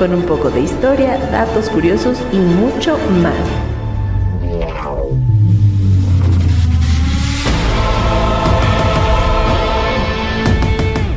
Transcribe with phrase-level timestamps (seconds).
[0.00, 3.34] con un poco de historia, datos curiosos y mucho más.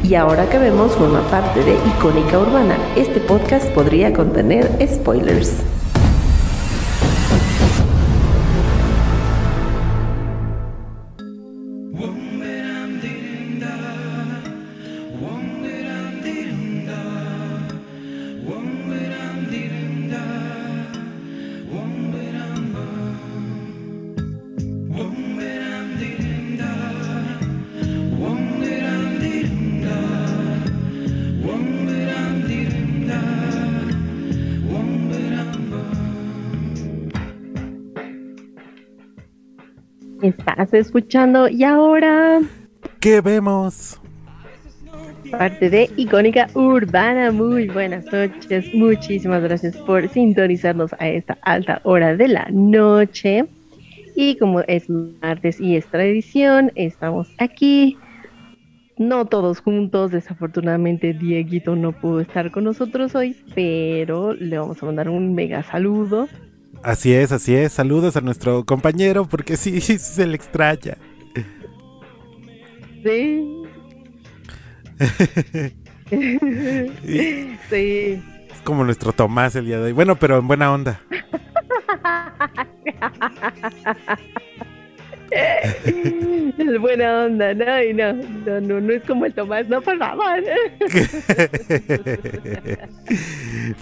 [0.04, 5.64] Y ahora que vemos forma parte de Icónica Urbana, este podcast podría contener spoilers.
[40.78, 42.42] Escuchando y ahora...
[43.00, 44.00] ¿Qué vemos?
[45.32, 47.32] Parte de Icónica Urbana.
[47.32, 48.66] Muy buenas noches.
[48.74, 53.46] Muchísimas gracias por sintonizarnos a esta alta hora de la noche.
[54.16, 57.98] Y como es martes y es tradición, estamos aquí.
[58.98, 64.86] No todos juntos, desafortunadamente Dieguito no pudo estar con nosotros hoy, pero le vamos a
[64.86, 66.28] mandar un mega saludo
[66.84, 67.72] Así es, así es.
[67.72, 70.98] Saludos a nuestro compañero porque sí, se le extraña.
[73.04, 73.64] Sí.
[77.70, 78.22] sí.
[78.52, 79.94] Es como nuestro Tomás el día de hoy.
[79.94, 81.00] Bueno, pero en buena onda.
[85.32, 89.98] es buena onda, no, y no, no, no, no es como el Tomás, no, por
[89.98, 90.44] favor.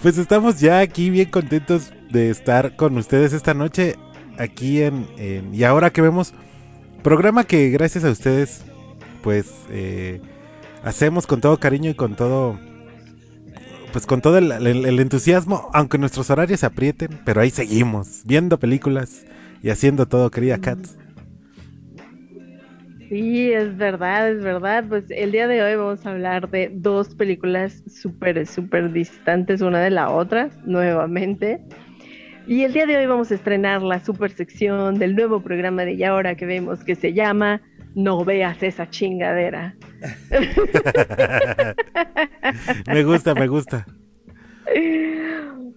[0.02, 3.96] pues estamos ya aquí bien contentos de estar con ustedes esta noche,
[4.38, 5.06] aquí en,
[5.52, 6.34] y ahora que vemos,
[7.02, 8.64] programa que gracias a ustedes,
[9.22, 10.20] pues eh,
[10.84, 12.58] hacemos con todo cariño y con todo,
[13.92, 18.58] pues con todo el, el entusiasmo, aunque nuestros horarios se aprieten, pero ahí seguimos, viendo
[18.58, 19.24] películas
[19.62, 20.78] y haciendo todo, querida Kat.
[23.12, 24.84] Sí, es verdad, es verdad.
[24.88, 29.80] Pues el día de hoy vamos a hablar de dos películas súper, súper distantes una
[29.80, 31.60] de la otra, nuevamente.
[32.46, 35.92] Y el día de hoy vamos a estrenar la super sección del nuevo programa de
[35.94, 37.60] Y ahora que vemos que se llama
[37.94, 39.74] No veas esa chingadera.
[42.86, 43.86] me gusta, me gusta.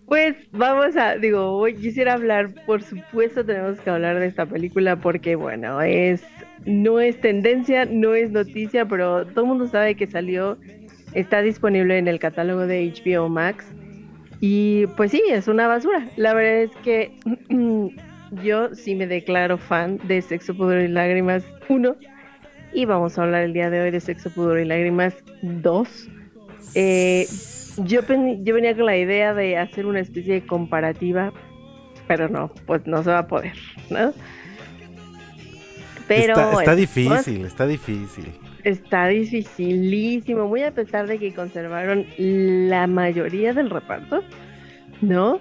[0.08, 4.96] Pues vamos a, digo, hoy quisiera hablar, por supuesto tenemos que hablar de esta película
[4.96, 6.24] porque bueno, es
[6.66, 10.58] no es tendencia, no es noticia, pero todo el mundo sabe que salió,
[11.14, 13.66] está disponible en el catálogo de HBO Max.
[14.40, 16.08] Y pues sí, es una basura.
[16.18, 17.12] La verdad es que
[18.44, 21.96] yo sí me declaro fan de Sexo, Pudor y Lágrimas 1.
[22.74, 26.10] Y vamos a hablar el día de hoy de Sexo, Pudor y Lágrimas 2.
[26.76, 27.28] Eh,
[27.78, 28.02] yo,
[28.42, 31.32] yo venía con la idea de hacer una especie de comparativa,
[32.08, 33.56] pero no, pues no se va a poder,
[33.90, 34.14] ¿no?
[36.08, 38.32] Pero está, difícil, está difícil.
[38.66, 44.24] Está dificilísimo, muy a pesar de que conservaron la mayoría del reparto,
[45.02, 45.40] ¿no?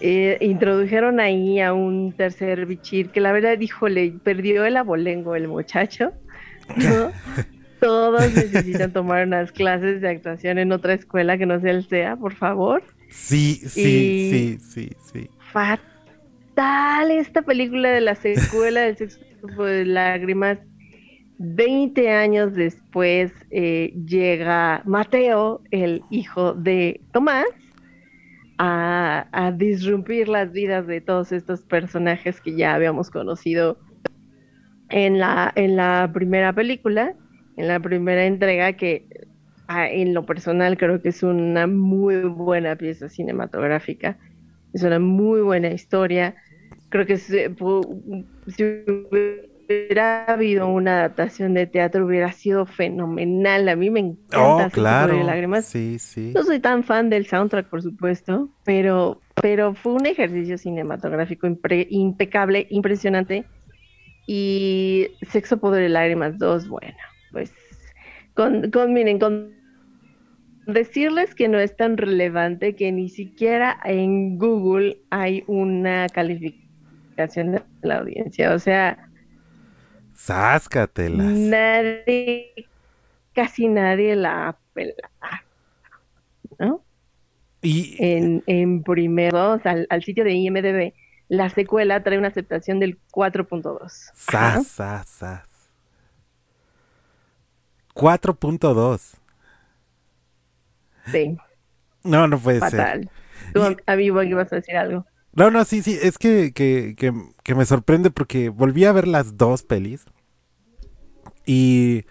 [0.00, 3.58] Eh, introdujeron ahí a un tercer bichir que la verdad,
[3.88, 6.12] le perdió el abolengo el muchacho,
[6.76, 7.12] ¿no?
[7.80, 12.16] Todos necesitan tomar unas clases de actuación en otra escuela que no sea el SEA,
[12.16, 12.82] por favor.
[13.10, 15.30] Sí, sí, sí, sí, sí.
[15.52, 19.20] Fatal esta película de la secuela del sexo
[19.62, 20.58] de lágrimas.
[21.38, 27.46] 20 años después eh, llega Mateo, el hijo de Tomás,
[28.58, 33.78] a, a, disrumpir las vidas de todos estos personajes que ya habíamos conocido
[34.88, 37.14] en la, en la primera película,
[37.56, 39.06] en la primera entrega, que
[39.68, 44.18] ah, en lo personal creo que es una muy buena pieza cinematográfica,
[44.72, 46.34] es una muy buena historia.
[46.88, 47.38] Creo que si,
[49.66, 53.68] hubiera habido una adaptación de teatro hubiera sido fenomenal.
[53.68, 54.66] A mí me encanta.
[54.66, 55.22] Oh, claro.
[55.22, 55.66] Lágrimas.
[55.66, 56.32] Sí, sí.
[56.34, 62.66] No soy tan fan del soundtrack, por supuesto, pero, pero fue un ejercicio cinematográfico impecable,
[62.70, 63.44] impresionante.
[64.26, 66.96] Y Sexo, Poder y Lágrimas 2, bueno,
[67.30, 67.52] pues
[68.34, 69.54] con, con miren, con
[70.66, 77.62] decirles que no es tan relevante que ni siquiera en Google hay una calificación de
[77.82, 78.52] la audiencia.
[78.52, 79.05] O sea,
[80.16, 81.26] Sáscatelas.
[81.26, 82.52] nadie,
[83.34, 84.94] casi nadie la pela,
[86.58, 86.82] ¿no?
[87.62, 90.92] Y En, en primeros, al, al sitio de IMDb,
[91.28, 93.82] la secuela trae una aceptación del 4.2.
[94.28, 95.48] Ajá, sas, sas, sas.
[97.94, 99.14] 4.2.
[101.06, 101.36] Sí,
[102.04, 102.70] No, no puede ser.
[102.70, 103.10] fatal.
[103.54, 105.06] Tú, Y- amigo, ibas a decir algo.
[105.32, 107.12] No, no, sí, sí, es que, que, que,
[107.46, 110.06] que me sorprende porque volví a ver las dos pelis.
[111.44, 112.04] Y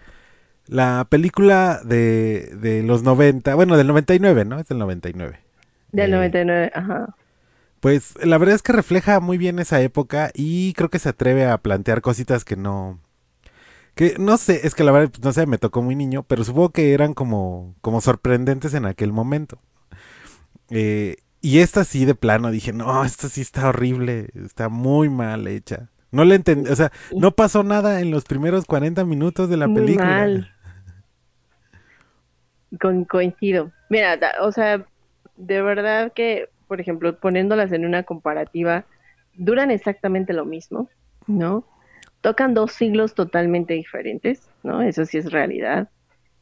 [0.66, 4.60] la película de, de los 90, bueno, del 99, ¿no?
[4.60, 5.40] Es del 99.
[5.90, 7.16] Del Eh, 99, ajá.
[7.80, 11.46] Pues la verdad es que refleja muy bien esa época y creo que se atreve
[11.46, 13.00] a plantear cositas que no...
[13.94, 16.44] Que no sé, es que la verdad, pues, no sé, me tocó muy niño, pero
[16.44, 19.58] supongo que eran como, como sorprendentes en aquel momento.
[20.70, 25.46] Eh, y esta sí de plano dije, no, esta sí está horrible, está muy mal
[25.46, 25.90] hecha.
[26.10, 29.68] No le entendí, o sea, no pasó nada en los primeros 40 minutos de la
[29.68, 30.14] Muy película.
[30.14, 30.50] mal.
[32.80, 33.72] Con, coincido.
[33.88, 34.84] Mira, da- o sea,
[35.36, 38.84] de verdad que, por ejemplo, poniéndolas en una comparativa,
[39.34, 40.88] duran exactamente lo mismo,
[41.26, 41.64] ¿no?
[42.22, 44.82] Tocan dos siglos totalmente diferentes, ¿no?
[44.82, 45.88] Eso sí es realidad.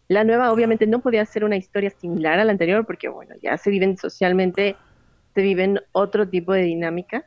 [0.08, 3.56] La nueva obviamente no podía ser una historia similar a la anterior porque, bueno, ya
[3.56, 4.76] se viven socialmente,
[5.34, 7.24] se viven otro tipo de dinámicas.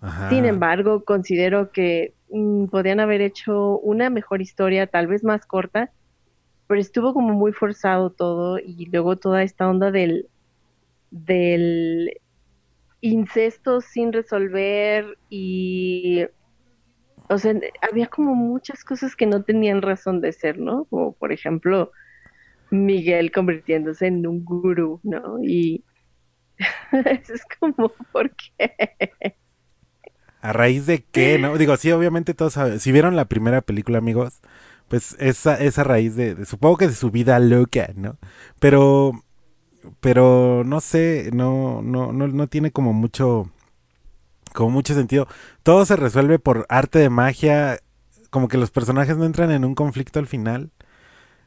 [0.00, 0.28] Ajá.
[0.28, 5.92] Sin embargo, considero que mm, podían haber hecho una mejor historia, tal vez más corta,
[6.66, 10.28] pero estuvo como muy forzado todo y luego toda esta onda del,
[11.10, 12.20] del
[13.00, 16.26] incesto sin resolver y,
[17.28, 17.54] o sea,
[17.88, 20.84] había como muchas cosas que no tenían razón de ser, ¿no?
[20.86, 21.92] Como por ejemplo
[22.70, 25.38] Miguel convirtiéndose en un gurú, ¿no?
[25.42, 25.84] Y
[26.92, 28.74] es como, ¿por qué?
[30.40, 31.38] ¿A raíz de qué?
[31.38, 31.56] ¿No?
[31.58, 32.78] Digo, sí, obviamente todos saben.
[32.80, 34.40] Si vieron la primera película, amigos,
[34.88, 38.18] pues esa, esa raíz de, de- supongo que de su vida loca, ¿no?
[38.60, 39.24] Pero,
[40.00, 43.50] pero no sé, no, no, no, no tiene como mucho,
[44.54, 45.28] como mucho sentido.
[45.62, 47.78] Todo se resuelve por arte de magia,
[48.30, 50.70] como que los personajes no entran en un conflicto al final.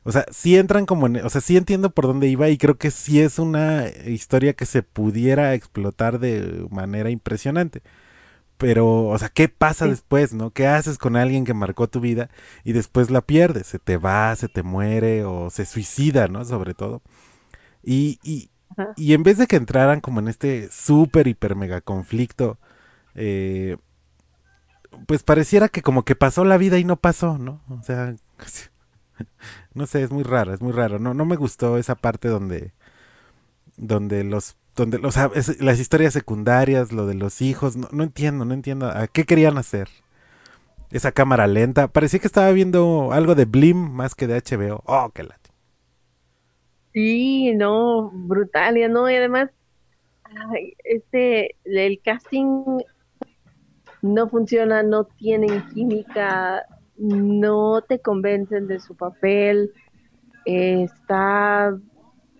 [0.03, 2.77] O sea, sí entran como en, o sea, sí entiendo por dónde iba y creo
[2.77, 7.83] que sí es una historia que se pudiera explotar de manera impresionante.
[8.57, 9.92] Pero, o sea, ¿qué pasa Sí.
[9.92, 10.51] después, no?
[10.51, 12.30] ¿Qué haces con alguien que marcó tu vida
[12.63, 13.68] y después la pierdes?
[13.68, 16.45] Se te va, se te muere o se suicida, ¿no?
[16.45, 17.01] Sobre todo.
[17.83, 18.51] Y, y,
[18.98, 22.59] y en vez de que entraran como en este súper, hiper, mega conflicto,
[23.15, 23.77] eh,
[25.07, 27.62] pues pareciera que como que pasó la vida y no pasó, ¿no?
[27.69, 28.15] O sea,
[29.73, 31.00] no sé, es muy raro, es muy raro.
[31.00, 32.73] No, no me gustó esa parte donde,
[33.77, 35.09] donde los, donde, o
[35.59, 39.57] las historias secundarias, lo de los hijos, no, no entiendo, no entiendo a qué querían
[39.57, 39.89] hacer.
[40.91, 44.83] Esa cámara lenta, parecía que estaba viendo algo de Blim más que de HBO.
[44.85, 45.41] Oh, qué la.
[46.94, 49.50] Sí, no, brutal, ya no, y además,
[50.83, 52.79] este, el casting
[54.01, 56.65] no funciona, no tienen química,
[57.01, 59.71] no te convencen de su papel,
[60.45, 61.75] eh, está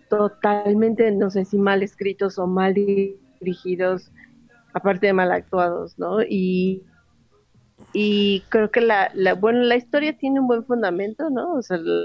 [0.08, 4.12] totalmente, no sé si mal escritos o mal dirigidos,
[4.72, 6.22] aparte de mal actuados, ¿no?
[6.22, 6.82] Y,
[7.92, 11.54] y creo que la, la, bueno, la historia tiene un buen fundamento, ¿no?
[11.54, 12.04] O sea, la,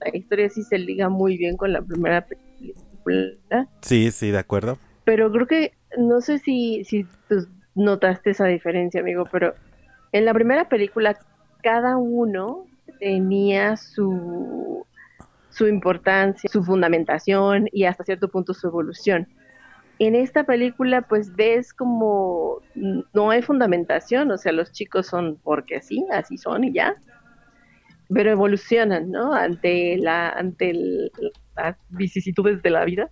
[0.00, 4.78] la historia sí se liga muy bien con la primera película, Sí, sí, de acuerdo.
[5.04, 9.54] pero creo que, no sé si, si tú notaste esa diferencia, amigo, pero
[10.12, 11.16] en la primera película
[11.62, 14.86] cada uno tenía su,
[15.50, 19.28] su importancia, su fundamentación y hasta cierto punto su evolución.
[19.98, 22.62] En esta película pues ves como
[23.14, 26.96] no hay fundamentación, o sea, los chicos son porque sí, así son y ya,
[28.08, 29.34] pero evolucionan, ¿no?
[29.34, 31.12] Ante la, ante el-
[31.56, 33.10] las vicisitudes de la vida,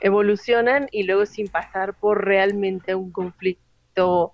[0.00, 4.32] evolucionan y luego sin pasar por realmente un conflicto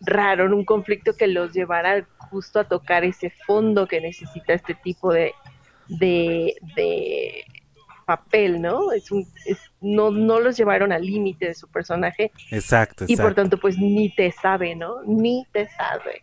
[0.00, 5.12] raro, un conflicto que los llevara justo a tocar ese fondo que necesita este tipo
[5.12, 5.32] de,
[5.86, 7.44] de, de
[8.06, 8.90] papel, ¿no?
[8.92, 13.26] Es un, es, no, no los llevaron al límite de su personaje Exacto, y por
[13.26, 13.42] exacto.
[13.42, 15.02] tanto pues ni te sabe, ¿no?
[15.04, 16.22] Ni te sabe.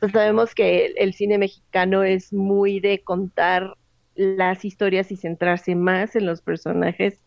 [0.00, 3.76] Sea, sabemos que el, el cine mexicano es muy de contar
[4.14, 7.22] las historias y centrarse más en los personajes,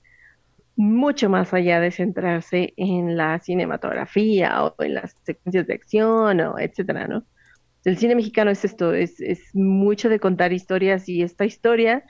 [0.76, 6.60] mucho más allá de centrarse en la cinematografía o en las secuencias de acción o
[6.60, 7.24] etcétera, ¿no?
[7.86, 12.04] El cine mexicano es esto, es, es mucho de contar historias y esta historia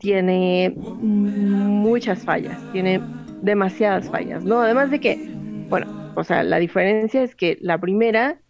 [0.00, 3.00] tiene muchas fallas, tiene
[3.42, 4.62] demasiadas fallas, ¿no?
[4.62, 5.30] Además de que,
[5.68, 8.40] bueno, o sea, la diferencia es que la primera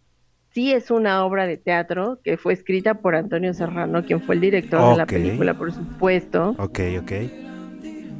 [0.51, 4.41] sí es una obra de teatro que fue escrita por Antonio Serrano, quien fue el
[4.41, 6.55] director de la película, por supuesto.
[6.57, 7.11] Ok, ok.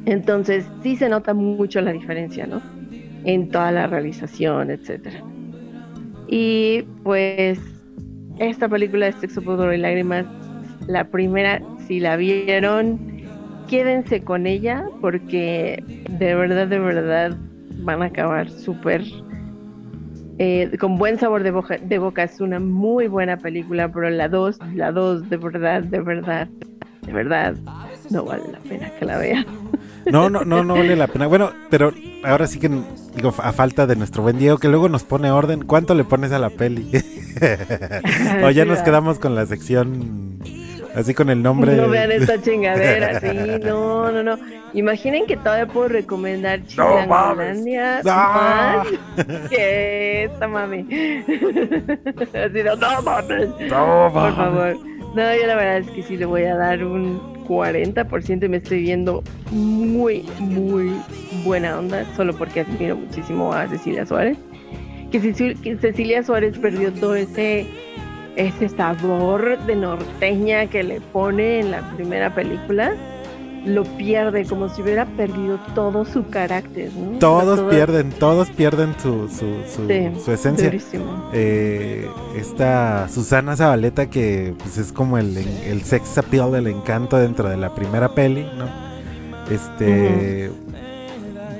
[0.04, 2.60] Entonces sí se nota mucho la diferencia, ¿no?
[3.24, 5.22] En toda la realización, etcétera.
[6.28, 7.73] Y pues
[8.38, 10.26] esta película de Sexo, Pudor y Lágrimas,
[10.86, 12.98] la primera, si la vieron,
[13.68, 17.36] quédense con ella porque de verdad, de verdad
[17.78, 19.02] van a acabar súper
[20.38, 22.24] eh, con buen sabor de boca, de boca.
[22.24, 26.48] Es una muy buena película, pero la 2, la 2, de verdad, de verdad,
[27.02, 27.54] de verdad,
[28.10, 29.46] no vale la pena que la vean.
[30.04, 31.26] No, no, no, no vale la pena.
[31.26, 31.90] Bueno, pero
[32.24, 35.64] ahora sí que digo, a falta de nuestro buen Diego, que luego nos pone orden,
[35.64, 36.90] ¿cuánto le pones a la peli?
[38.44, 40.38] o ya nos quedamos con la sección
[40.94, 41.74] Así con el nombre.
[41.76, 43.26] No vean esta chingadera, sí,
[43.64, 44.38] no, no, no.
[44.74, 48.86] Imaginen que todavía puedo recomendar Chilangolandia no, más
[49.50, 50.86] que esta mami.
[52.16, 53.48] Así no, no mames.
[53.68, 54.93] No, Por favor.
[55.14, 58.56] No, yo la verdad es que sí le voy a dar un 40% y me
[58.56, 60.92] estoy viendo muy, muy
[61.44, 64.36] buena onda, solo porque admiro muchísimo a Cecilia Suárez.
[65.12, 67.66] Que Cecilia Suárez perdió todo ese
[68.36, 72.94] ese sabor de norteña que le pone en la primera película,
[73.64, 76.90] lo pierde como si hubiera perdido todo su carácter.
[77.20, 80.72] Todos pierden, todos pierden su, su, esencia.
[81.32, 87.48] Eh, esta Susana Zabaleta que pues, es como el, el sex appeal del encanto dentro
[87.48, 88.68] de la primera peli, ¿no?
[89.50, 90.50] Este...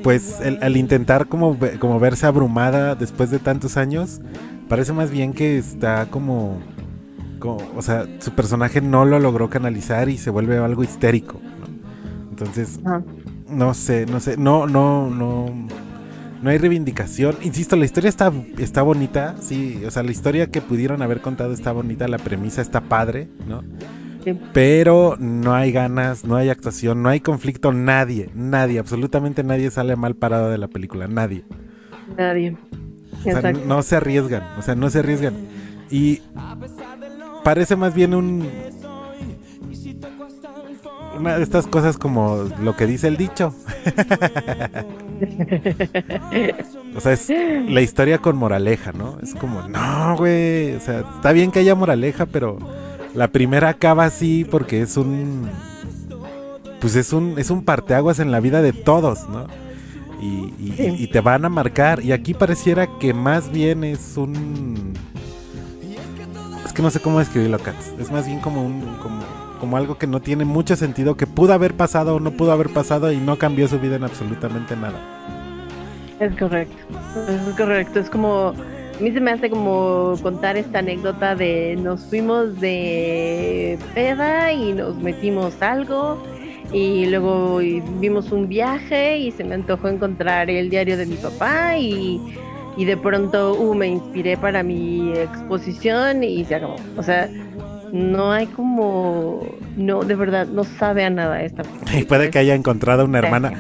[0.02, 4.20] Pues al intentar como, como verse abrumada después de tantos años,
[4.68, 6.58] Parece más bien que está como,
[7.76, 11.40] o sea, su personaje no lo logró canalizar y se vuelve algo histérico.
[12.34, 12.80] Entonces,
[13.48, 15.46] no sé, no sé, no, no, no,
[16.42, 17.36] no hay reivindicación.
[17.42, 21.52] Insisto, la historia está, está bonita, sí, o sea, la historia que pudieron haber contado
[21.52, 23.62] está bonita, la premisa está padre, ¿no?
[24.52, 29.94] Pero no hay ganas, no hay actuación, no hay conflicto, nadie, nadie, absolutamente nadie sale
[29.94, 31.44] mal parado de la película, nadie.
[32.18, 32.56] Nadie.
[33.20, 35.34] O sea, no se arriesgan, o sea, no se arriesgan.
[35.88, 36.20] Y
[37.44, 38.48] parece más bien un...
[41.18, 43.54] Una de estas cosas como lo que dice el dicho.
[46.96, 47.28] o sea, es
[47.68, 49.18] la historia con moraleja, ¿no?
[49.22, 50.74] Es como, no, güey.
[50.74, 52.58] O sea, está bien que haya moraleja, pero
[53.14, 55.48] la primera acaba así porque es un.
[56.80, 59.46] Pues es un, es un parteaguas en la vida de todos, ¿no?
[60.24, 62.02] y, te van a marcar.
[62.04, 64.94] Y aquí pareciera que más bien es un...
[66.64, 67.92] Es que no sé cómo describirlo, Katz.
[67.98, 68.80] Es más bien como un...
[69.02, 69.22] Como,
[69.60, 72.70] como algo que no tiene mucho sentido, que pudo haber pasado o no pudo haber
[72.70, 74.98] pasado y no cambió su vida en absolutamente nada.
[76.20, 76.76] Es correcto,
[77.28, 77.98] es correcto.
[78.00, 83.78] Es como, a mí se me hace como contar esta anécdota de nos fuimos de
[83.94, 86.22] peda y nos metimos algo
[86.72, 87.58] y luego
[88.00, 92.20] vimos un viaje y se me antojó encontrar el diario de mi papá y,
[92.76, 96.76] de pronto uh, me inspiré para mi exposición y se acabó.
[96.96, 97.28] O sea,
[97.94, 99.46] no hay como,
[99.76, 101.62] no, de verdad, no sabe a nada esta
[101.96, 103.52] Y puede que haya encontrado una hermana.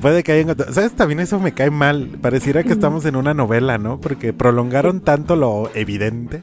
[0.00, 0.72] Puede que haya encontrado.
[0.72, 0.92] ¿Sabes?
[0.92, 2.08] También eso me cae mal.
[2.22, 4.00] Pareciera que estamos en una novela, ¿no?
[4.00, 6.40] Porque prolongaron tanto lo evidente.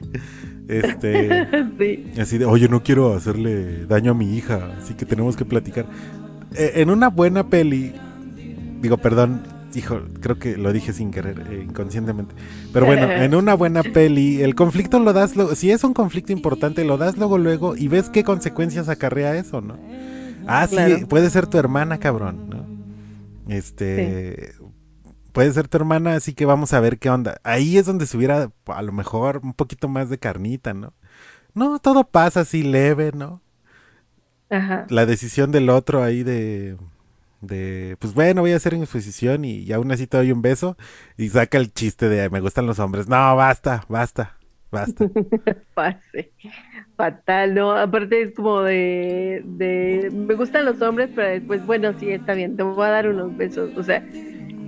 [0.67, 1.47] Este.
[2.21, 5.85] Así de, oye, no quiero hacerle daño a mi hija, así que tenemos que platicar.
[6.55, 7.93] Eh, en una buena peli,
[8.81, 9.41] digo, perdón,
[9.79, 12.35] hijo, creo que lo dije sin querer, eh, inconscientemente.
[12.73, 16.83] Pero bueno, en una buena peli, el conflicto lo das, si es un conflicto importante,
[16.83, 19.77] lo das luego, luego y ves qué consecuencias acarrea eso, ¿no?
[20.47, 22.65] Ah, sí, puede ser tu hermana, cabrón, ¿no?
[23.53, 24.53] Este,
[25.31, 27.39] puede ser tu hermana, así que vamos a ver qué onda.
[27.43, 30.93] Ahí es donde se hubiera a lo mejor un poquito más de carnita, ¿no?
[31.53, 33.41] No, todo pasa así leve, ¿no?
[34.49, 34.85] Ajá.
[34.89, 36.77] La decisión del otro ahí de,
[37.41, 40.41] de, pues bueno, voy a hacer mi exposición y, y, aún así te doy un
[40.41, 40.77] beso
[41.17, 43.07] y saca el chiste de me gustan los hombres.
[43.07, 44.37] No, basta, basta,
[44.71, 45.09] basta.
[45.73, 46.31] Pase.
[46.95, 47.71] Fatal, ¿no?
[47.71, 52.55] Aparte es como de, de, me gustan los hombres, pero después, bueno, sí, está bien,
[52.55, 53.71] te voy a dar unos besos.
[53.75, 54.05] O sea,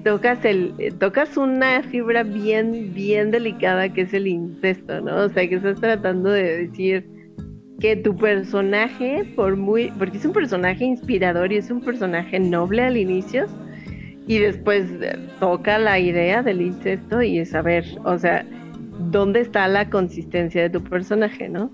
[0.03, 5.15] tocas el eh, tocas una fibra bien bien delicada que es el incesto, ¿no?
[5.25, 7.12] O sea, que estás tratando de decir
[7.79, 12.83] que tu personaje por muy porque es un personaje inspirador y es un personaje noble
[12.83, 13.47] al inicio
[14.27, 14.85] y después
[15.39, 18.45] toca la idea del incesto y es saber, o sea,
[19.11, 21.71] dónde está la consistencia de tu personaje, ¿no?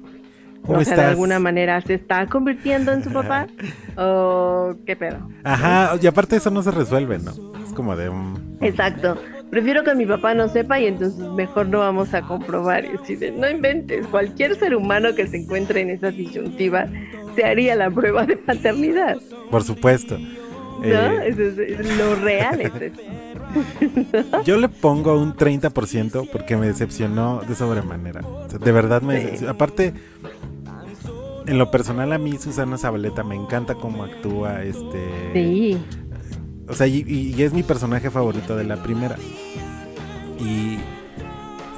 [0.64, 3.48] o sea, de alguna manera se está convirtiendo en su papá
[3.98, 5.30] o qué pedo.
[5.44, 7.32] Ajá, y aparte eso no se resuelve, ¿no?
[7.64, 8.58] Es como de un...
[8.62, 9.18] Exacto.
[9.50, 12.86] Prefiero que mi papá no sepa y entonces mejor no vamos a comprobar.
[12.86, 16.88] Y decir, no inventes, cualquier ser humano que se encuentre en esa disyuntiva
[17.36, 19.18] se haría la prueba de paternidad.
[19.50, 20.18] Por supuesto.
[20.18, 20.86] ¿No?
[20.86, 23.02] Eh, eso es, lo real es eso.
[24.46, 28.22] Yo le pongo un 30% porque me decepcionó de sobremanera.
[28.60, 29.40] de verdad me...
[29.48, 29.94] Aparte,
[31.48, 35.32] en lo personal a mí Susana Zabaleta me encanta cómo actúa, este...
[35.34, 35.78] Sí.
[36.70, 39.16] O sea, y, es mi personaje favorito de la primera.
[40.40, 40.78] Y,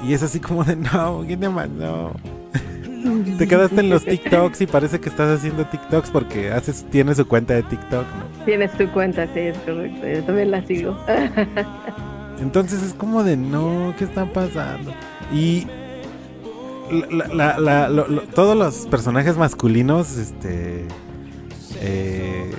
[0.06, 2.12] y es así como de, no, ¿quién te mandó?
[3.38, 7.26] Te quedaste en los TikToks y parece que estás haciendo TikToks porque haces, tienes su
[7.26, 8.44] cuenta de TikTok, ¿no?
[8.44, 10.06] Tienes tu cuenta, sí, es correcto.
[10.06, 10.96] Yo también la sigo.
[12.40, 14.92] Entonces es como de, no, ¿qué está pasando?
[15.32, 15.66] Y
[17.32, 17.88] la, la,
[18.34, 20.86] todos los personajes masculinos, este,
[21.80, 22.50] eh,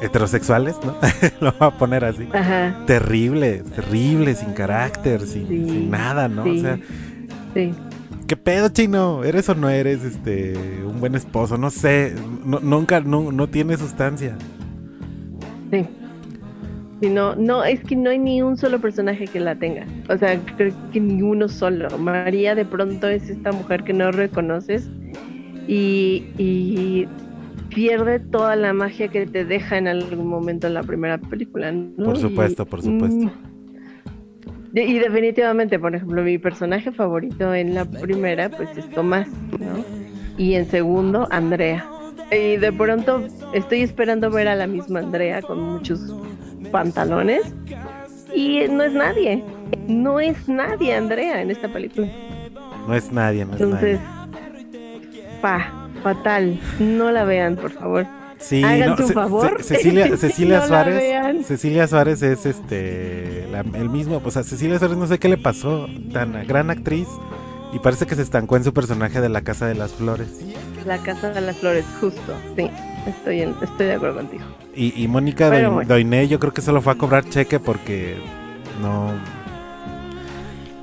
[0.00, 0.96] heterosexuales, ¿no?
[1.40, 2.28] Lo voy a poner así.
[2.32, 2.84] Ajá.
[2.86, 6.44] Terrible, terrible, sin carácter, sin, nada, ¿no?
[6.44, 6.58] Sí.
[6.58, 6.78] O sea,
[7.54, 7.72] sí.
[8.26, 9.24] ¿Qué pedo, chino?
[9.24, 10.54] ¿Eres o no eres este
[10.84, 11.58] un buen esposo?
[11.58, 12.14] No sé,
[12.44, 14.36] nunca, no, no tiene sustancia.
[15.72, 17.08] Sí.
[17.08, 19.84] no, no, es que no hay ni un solo personaje que la tenga.
[20.08, 21.98] O sea, creo que ni uno solo.
[21.98, 24.88] María de pronto es esta mujer que no reconoces
[25.66, 27.08] y, y
[27.70, 31.72] pierde toda la magia que te deja en algún momento en la primera película.
[31.96, 33.26] Por supuesto, por supuesto.
[33.26, 39.84] Mm, y, definitivamente, por ejemplo, mi personaje favorito en la primera, pues es Tomás, ¿no?
[40.36, 41.88] Y en segundo, Andrea.
[42.30, 46.14] Y de pronto estoy esperando ver a la misma Andrea con muchos
[46.70, 47.54] pantalones.
[48.34, 49.42] Y no es nadie.
[49.88, 52.08] No es nadie, Andrea, en esta película.
[52.86, 54.00] No es nadie, no es Entonces,
[55.42, 56.58] pa, fatal.
[56.78, 58.06] No la vean, por favor.
[58.38, 59.62] Sí, Hagan su favor.
[59.62, 61.46] Cecilia, Cecilia Suárez.
[61.46, 65.86] Cecilia Suárez es este el mismo, o sea, Cecilia Suárez no sé qué le pasó,
[66.12, 67.06] tan gran actriz
[67.72, 70.40] y parece que se estancó en su personaje de La Casa de las Flores.
[70.86, 72.34] La Casa de las Flores, justo.
[72.56, 72.70] Sí,
[73.06, 74.44] estoy estoy de acuerdo contigo.
[74.74, 75.50] Y, y Mónica
[75.84, 78.16] Doiné, yo creo que solo fue a cobrar cheque porque
[78.80, 79.12] no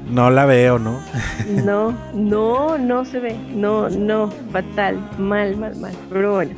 [0.10, 1.00] no la veo, ¿no?
[1.64, 3.36] No, no, no se ve.
[3.54, 5.94] No, no, fatal, mal, mal, mal.
[6.10, 6.52] Pero bueno.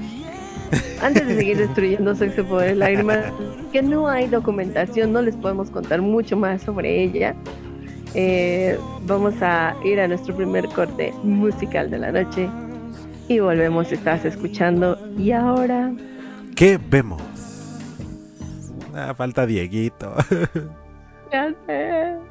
[1.01, 3.25] Antes de seguir destruyendo Sexo, Poder, Lágrimas,
[3.71, 7.35] que no hay documentación, no les podemos contar mucho más sobre ella.
[8.13, 12.49] Eh, vamos a ir a nuestro primer corte musical de la noche
[13.27, 13.91] y volvemos.
[13.91, 14.97] Estás escuchando.
[15.17, 15.91] Y ahora.
[16.55, 17.21] ¿Qué vemos?
[18.93, 20.13] Ah, falta Dieguito.
[21.31, 22.28] Ya sé.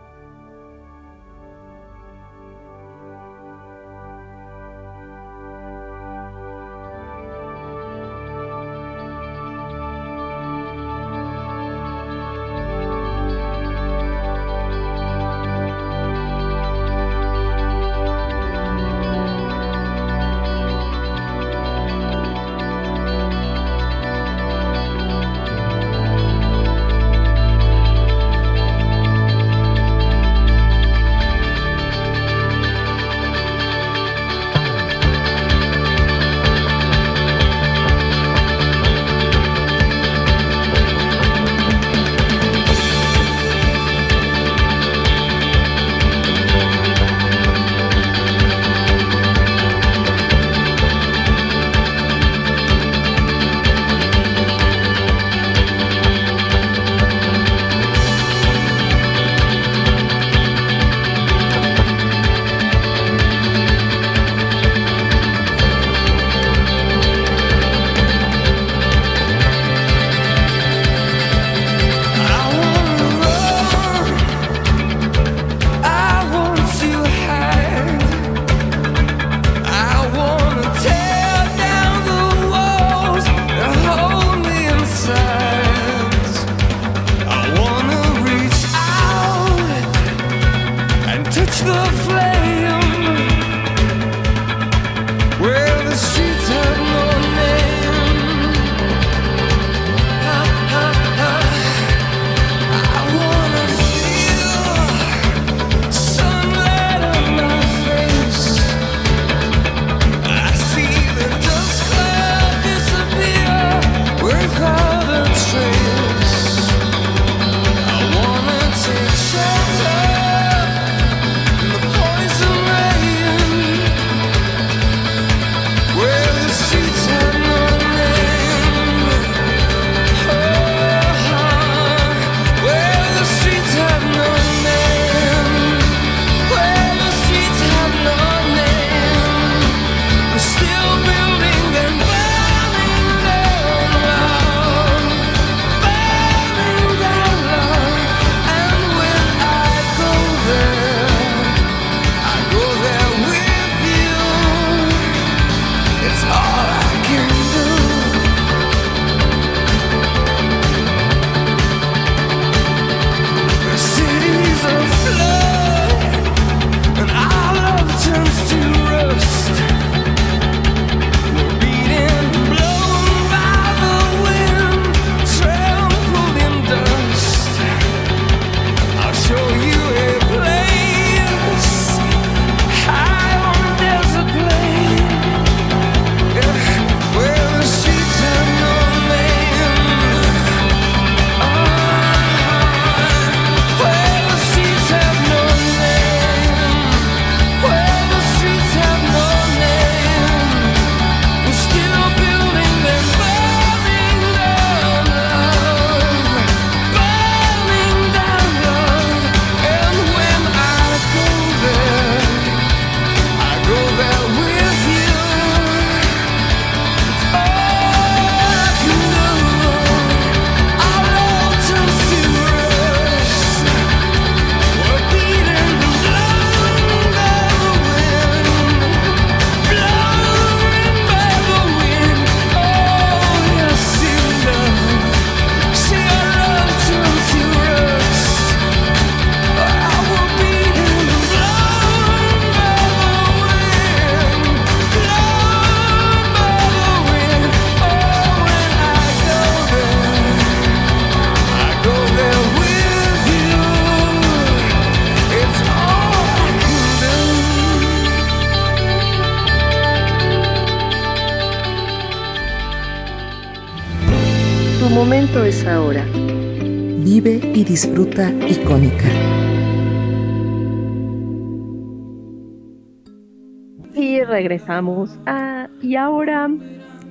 [275.26, 275.68] A...
[275.82, 276.48] Y ahora...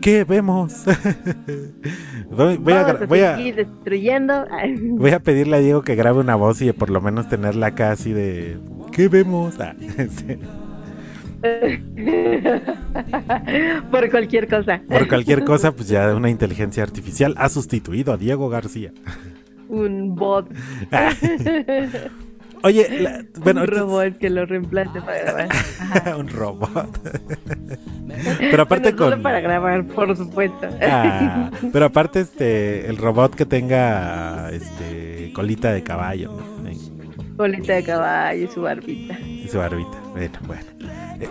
[0.02, 0.86] ¿Qué vemos?
[2.32, 4.46] voy, voy, a, vamos a voy, a, seguir destruyendo.
[4.92, 7.92] voy a pedirle a Diego que grabe una voz y por lo menos tenerla acá
[7.92, 8.58] así de...
[8.92, 9.60] ¿Qué vemos?
[9.60, 9.76] Ah,
[13.92, 14.82] Por cualquier cosa.
[14.88, 18.92] por cualquier cosa, pues ya una inteligencia artificial ha sustituido a Diego García.
[19.70, 20.50] Un bot.
[22.64, 25.48] Oye, la- bueno, un robot que lo reemplace para grabar.
[25.80, 26.18] Ajá.
[26.18, 27.00] un robot.
[28.40, 29.22] Pero aparte Bueno, con...
[29.22, 30.68] para grabar, por supuesto.
[30.82, 36.32] Ah, pero aparte este el robot que tenga este colita de caballo
[37.38, 39.20] Colita de caballo y su barbita.
[39.20, 40.00] y su barbita.
[40.14, 40.64] Bueno, bueno.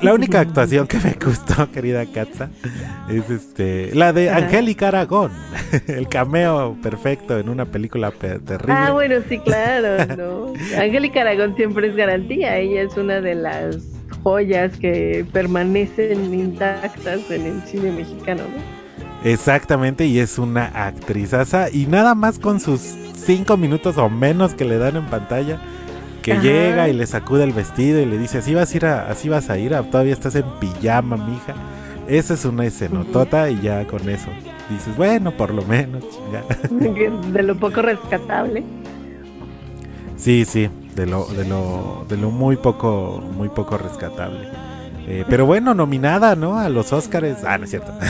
[0.03, 2.49] La única actuación que me gustó, querida Katza,
[3.09, 4.31] es este la de.
[4.31, 5.31] Angélica Aragón,
[5.87, 8.75] el cameo perfecto en una película pe- terrible.
[8.77, 10.53] Ah, bueno, sí, claro, ¿no?
[10.81, 12.57] Angélica Aragón siempre es garantía.
[12.59, 13.77] Ella es una de las
[14.23, 18.77] joyas que permanecen intactas en el cine mexicano, ¿no?
[19.31, 22.81] Exactamente, y es una actrizaza y nada más con sus
[23.15, 25.59] cinco minutos o menos que le dan en pantalla,
[26.27, 26.43] que Ajá.
[26.43, 29.29] llega y le sacude el vestido y le dice, así vas a ir, a- así
[29.29, 31.55] vas a ir, a- todavía estás en pijama, mija.
[32.09, 34.27] Esa es una escenotota y ya con eso
[34.69, 36.43] dices, bueno, por lo menos, chinga.
[37.33, 38.65] De lo poco rescatable.
[40.17, 44.49] Sí, sí, de lo, de lo, de lo muy poco, muy poco rescatable.
[45.07, 46.59] Eh, pero bueno, nominada, ¿no?
[46.59, 47.45] A los Óscares.
[47.47, 47.93] Ah, no es cierto.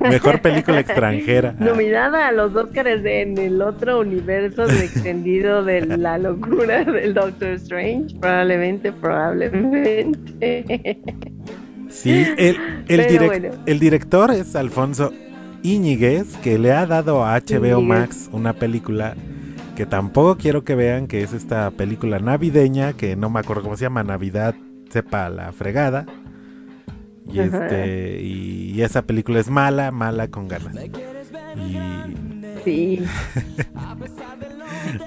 [0.00, 1.54] Mejor película extranjera.
[1.58, 1.64] Ah.
[1.64, 7.48] Nominada a los Oscars en el otro universo de extendido de la locura del Doctor
[7.54, 8.16] Strange.
[8.20, 10.98] Probablemente, probablemente.
[11.88, 13.48] Sí, el, el, Pero direc- bueno.
[13.66, 15.12] el director es Alfonso
[15.62, 17.80] Íñiguez, que le ha dado a HBO.
[17.80, 19.14] Max una película
[19.74, 23.76] que tampoco quiero que vean, que es esta película navideña, que no me acuerdo cómo
[23.76, 24.54] se llama, Navidad,
[24.90, 26.04] sepa la fregada.
[27.28, 27.66] Y, Ajá.
[27.66, 30.74] este, y esa película es mala, mala con ganas.
[31.56, 31.78] Y
[32.64, 33.02] Sí.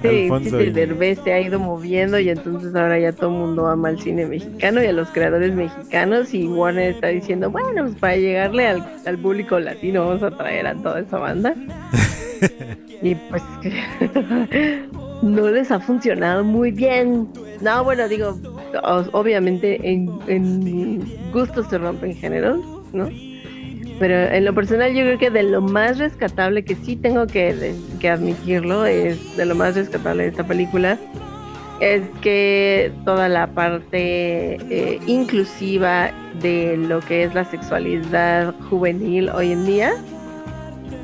[0.00, 3.90] Sí, Alfonso sí, se ha ido moviendo y entonces ahora ya todo el mundo ama
[3.90, 8.16] el cine mexicano y a los creadores mexicanos y Warner está diciendo, bueno, pues para
[8.16, 11.54] llegarle al, al público latino vamos a traer a toda esa banda.
[13.02, 13.42] y pues
[15.22, 17.28] no les ha funcionado muy bien.
[17.60, 18.38] No, bueno, digo,
[19.12, 21.00] obviamente en, en
[21.32, 22.60] gustos se rompen géneros,
[22.92, 23.08] ¿no?
[23.98, 27.74] Pero en lo personal yo creo que de lo más rescatable que sí tengo que,
[28.00, 30.98] que admitirlo es de lo más rescatable de esta película
[31.80, 39.52] es que toda la parte eh, inclusiva de lo que es la sexualidad juvenil hoy
[39.52, 39.92] en día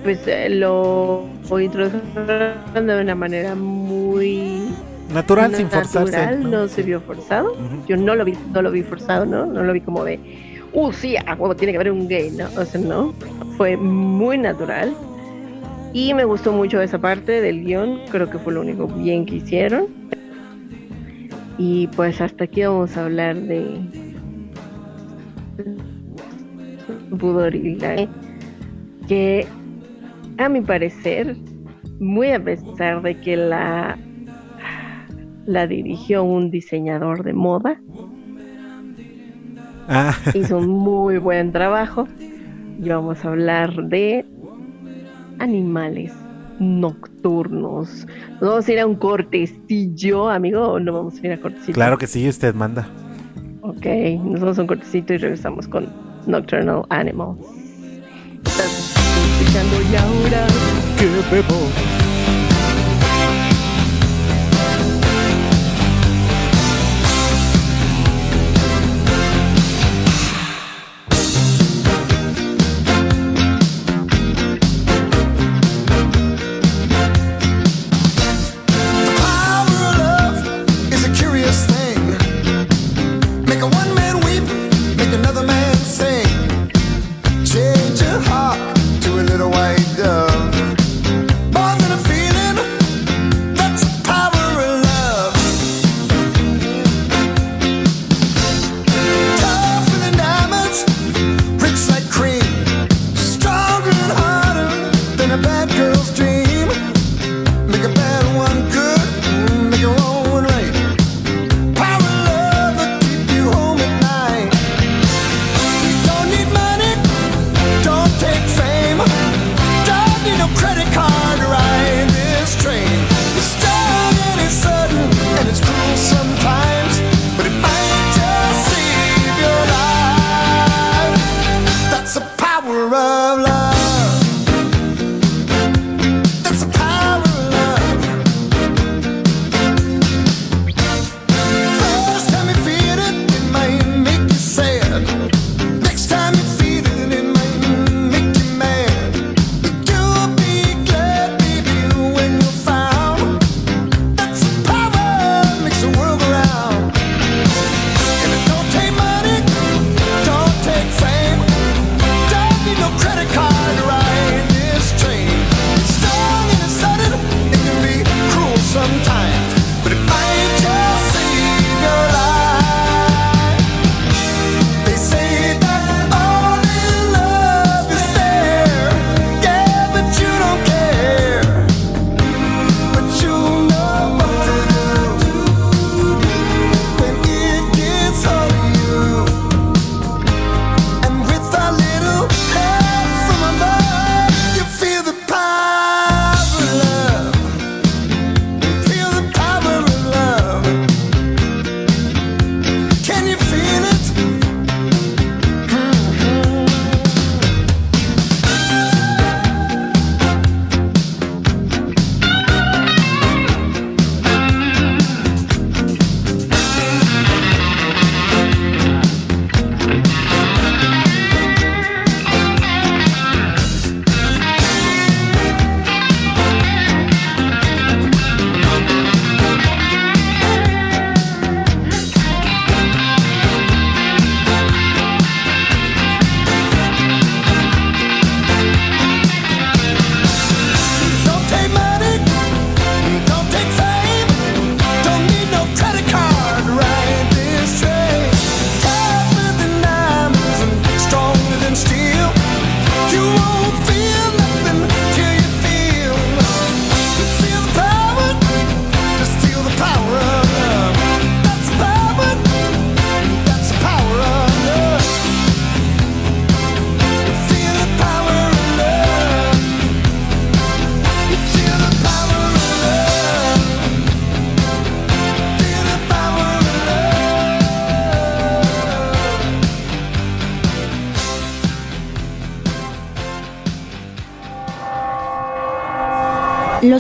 [0.03, 4.69] pues eh, lo, lo introdujeron de una manera muy
[5.13, 6.17] natural, sin forzarse.
[6.17, 7.57] natural, no, se vio forzado
[7.87, 9.47] yo no lo vi, no lo vi forzado, ¿no?
[9.47, 10.21] No lo vi como de,
[10.73, 12.47] uh, sí, a huevo tiene que haber un gay, ¿no?
[12.61, 13.15] O sea, no.
[13.57, 14.95] Fue muy natural.
[15.95, 19.37] Y me gustó mucho esa parte del guion, creo que fue lo único bien que
[19.37, 19.87] hicieron.
[21.57, 23.81] Y pues hasta aquí vamos a hablar de
[27.19, 28.07] pudor y la
[29.09, 29.47] que
[30.39, 31.37] a mi parecer,
[32.01, 33.99] muy a pesar de que la
[35.47, 37.81] la dirigió un diseñador de moda,
[39.89, 42.07] Ah, hizo un muy buen trabajo.
[42.81, 44.25] Y vamos a hablar de
[45.39, 46.13] animales
[46.61, 48.07] nocturnos.
[48.33, 50.73] ¿Nos vamos a ir a un cortecillo, amigo?
[50.73, 51.73] ¿O no vamos a ir a cortecillo?
[51.73, 52.87] claro que sí, usted manda.
[53.63, 53.87] Ok,
[54.23, 55.87] nos vamos a un cortecito y regresamos con
[56.27, 57.41] Nocturnal Animals.
[59.49, 60.47] Escuchando y ahora.
[60.99, 61.98] ¿Qué vemos?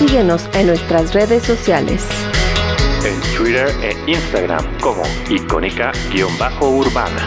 [0.00, 2.06] Síguenos en nuestras redes sociales.
[3.04, 7.26] en Twitter e Instagram como icónica-urbana.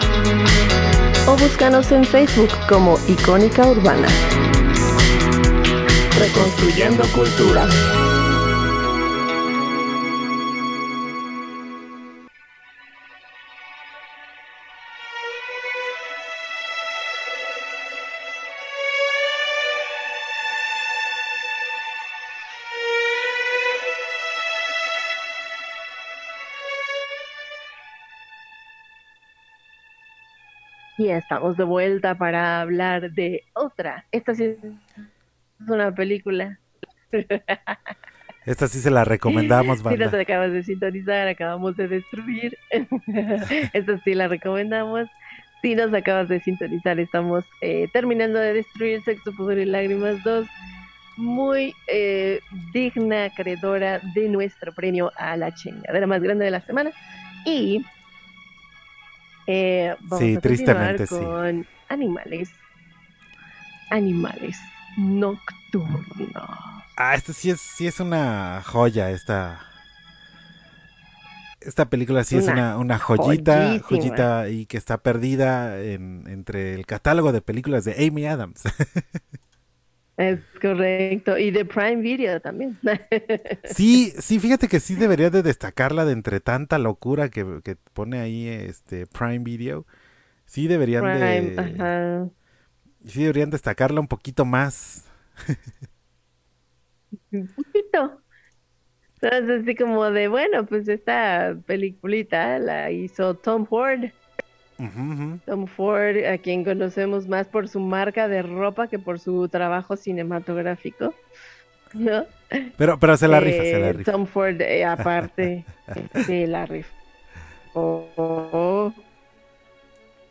[1.27, 4.07] o búscanos en Facebook como Icónica Urbana.
[6.17, 7.67] Reconstruyendo cultura.
[31.03, 34.05] Y estamos de vuelta para hablar de otra.
[34.13, 34.57] Esta sí es
[35.67, 36.59] una película.
[38.45, 40.21] Esta sí se la recomendamos, Si nos banda.
[40.21, 42.57] acabas de sintonizar, acabamos de destruir.
[43.73, 45.09] Esta sí la recomendamos.
[45.61, 50.47] Si nos acabas de sintonizar, estamos eh, terminando de destruir Sexo, Pudor y Lágrimas 2.
[51.17, 52.39] Muy eh,
[52.71, 56.91] digna acreedora de nuestro premio a la chingadera más grande de la semana.
[57.45, 57.83] Y
[59.47, 61.15] eh, vamos Sí, a tristemente, sí.
[61.15, 62.49] con animales.
[63.89, 64.57] Animales
[64.97, 66.49] nocturnos.
[66.97, 69.59] Ah, esta sí es, sí es una joya, esta.
[71.61, 73.79] Esta película sí es Una una, una joyita, joyísima.
[73.87, 78.63] joyita y que está perdida en- entre el catálogo de películas de Amy Adams.
[80.17, 81.37] Es correcto.
[81.37, 82.77] Y de Prime Video también.
[83.63, 88.19] Sí, sí, fíjate que sí debería de destacarla de entre tanta locura que, que pone
[88.19, 89.85] ahí este Prime Video.
[90.45, 92.29] Sí deberían Prime, de ajá.
[93.05, 95.05] sí deberían destacarla un poquito más.
[97.31, 98.21] Un poquito.
[99.21, 104.11] Entonces, así como de, bueno, pues esta peliculita la hizo Tom Ford.
[105.45, 109.95] Tom Ford, a quien conocemos más por su marca de ropa que por su trabajo
[109.95, 111.13] cinematográfico.
[111.93, 112.25] ¿No?
[112.77, 114.11] Pero, pero se la rifa, se la Eh, rifa.
[114.11, 115.63] Tom Ford, eh, aparte,
[116.25, 116.93] sí, la rifa.
[117.73, 118.91] Oh,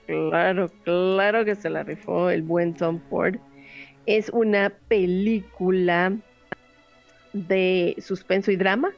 [0.07, 3.37] claro, claro que se la rifó el buen Tom Ford.
[4.07, 6.13] Es una película
[7.33, 8.91] de suspenso y drama.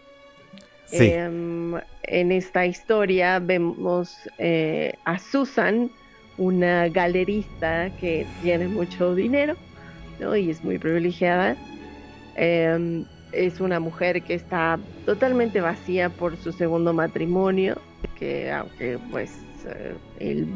[0.86, 1.74] Sí, Em,
[2.08, 5.90] en esta historia vemos eh, a Susan,
[6.36, 9.56] una galerista que tiene mucho dinero.
[10.20, 11.56] Y es muy privilegiada.
[12.36, 17.76] Em, es una mujer que está totalmente vacía por su segundo matrimonio,
[18.18, 19.32] que aunque pues
[19.66, 20.46] eh, el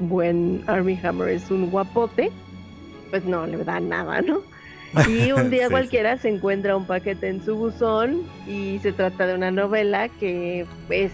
[0.00, 2.30] buen Army Hammer es un guapote,
[3.10, 4.42] pues no le da nada, ¿no?
[5.08, 5.70] Y un día Sí, sí.
[5.70, 10.66] cualquiera se encuentra un paquete en su buzón y se trata de una novela que
[10.90, 11.12] es,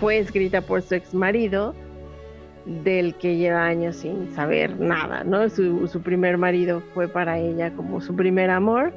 [0.00, 1.74] fue escrita por su ex marido,
[2.66, 5.48] del que lleva años sin saber nada, ¿no?
[5.48, 8.92] Su, su primer marido fue para ella como su primer amor,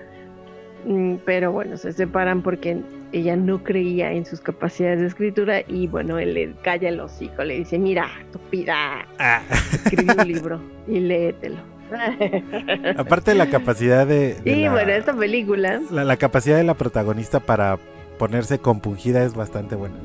[0.86, 5.88] mm, pero bueno, se separan porque ella no creía en sus capacidades de escritura y
[5.88, 11.00] bueno, él le calla el hocico, le dice, mira, estúpida, Ah, escribe un libro y
[11.00, 11.58] léetelo.
[12.96, 16.64] aparte de la capacidad de, de y la, bueno, esta película la, la capacidad de
[16.64, 17.80] la protagonista para
[18.18, 20.04] ponerse compungida es bastante buena.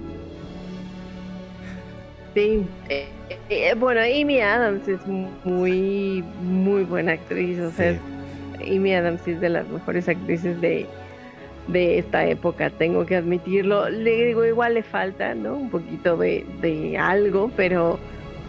[2.35, 3.13] Sí, eh,
[3.49, 8.01] eh, bueno, Amy Adams es muy, muy buena actriz, o sea, Sí.
[8.61, 10.89] Amy Adams es de las mejores actrices de,
[11.69, 13.89] de esta época, tengo que admitirlo.
[13.91, 15.57] Le digo, igual le falta, ¿no?
[15.57, 18.01] Un poquito de, de algo, pero,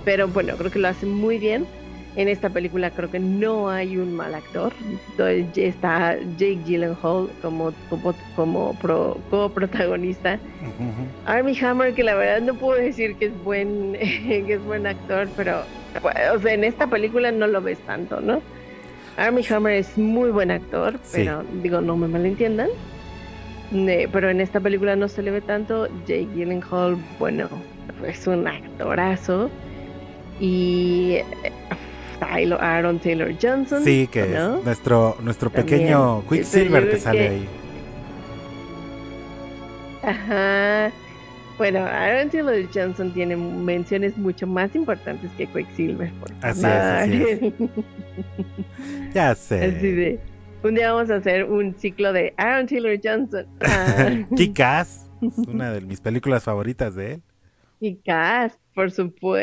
[0.04, 1.68] pero bueno, creo que lo hace muy bien.
[2.16, 4.74] En esta película creo que no hay un mal actor.
[5.12, 10.40] Entonces, Está Jake Gyllenhaal como, como, como pro- coprotagonista.
[10.62, 11.08] Ujú.
[11.26, 15.28] Army Hammer, que la verdad no puedo decir que es buen, que es buen actor,
[15.36, 15.64] pero
[16.34, 18.42] o sea, en esta película no lo ves tanto, ¿no?
[19.18, 21.18] Army Hammer es muy buen actor, Sí.
[21.24, 22.70] pero digo, no me malentiendan.
[23.72, 25.88] Ne- pero en esta película no se le ve tanto.
[26.06, 27.50] Jake Gyllenhaal, bueno,
[28.06, 29.50] es un actorazo.
[30.40, 31.26] Y eh,
[32.20, 33.84] Tyler- Aaron Taylor Johnson.
[33.84, 34.58] Sí, que ¿no?
[34.60, 35.80] es nuestro, nuestro También.
[35.80, 37.48] pequeño Pero Quicksilver que sale que- ahí.
[40.04, 40.92] Ajá.
[41.58, 46.12] Bueno, Aaron Taylor Johnson tiene menciones mucho más importantes que Quicksilver.
[46.20, 47.54] por Así es, así
[49.14, 49.64] Ya sé.
[49.66, 50.20] Así de,
[50.64, 53.46] Un día vamos a hacer un ciclo de Aaron Taylor Johnson.
[53.62, 57.22] Ah, Kick-Ass, es una de mis películas favoritas de él.
[57.80, 59.42] Kick-Ass, por supuesto.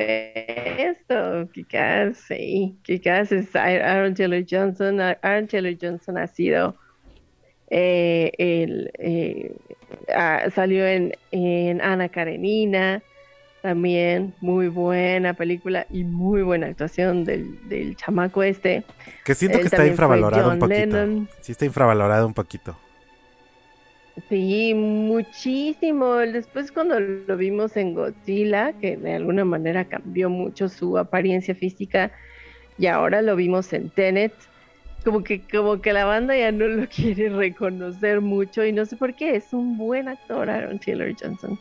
[1.52, 2.76] Kick-Ass, sí.
[2.84, 5.00] Kick-Ass es Aaron Taylor Johnson.
[5.00, 6.76] Aaron Taylor Johnson ha sido.
[7.70, 9.56] eh, el, eh,
[10.14, 13.02] ah, salió en, en Ana Karenina.
[13.62, 18.82] También muy buena película y muy buena actuación del, del chamaco este.
[19.24, 20.78] Que siento Él que está infravalorado un poquito.
[20.78, 21.28] Lennon.
[21.40, 22.76] Sí, está infravalorado un poquito.
[24.28, 26.16] Sí, muchísimo.
[26.16, 32.12] Después cuando lo vimos en Godzilla, que de alguna manera cambió mucho su apariencia física,
[32.78, 34.32] y ahora lo vimos en Tenet,
[35.04, 38.96] como que, como que la banda ya no lo quiere reconocer mucho y no sé
[38.96, 41.58] por qué, es un buen actor Aaron Taylor Johnson.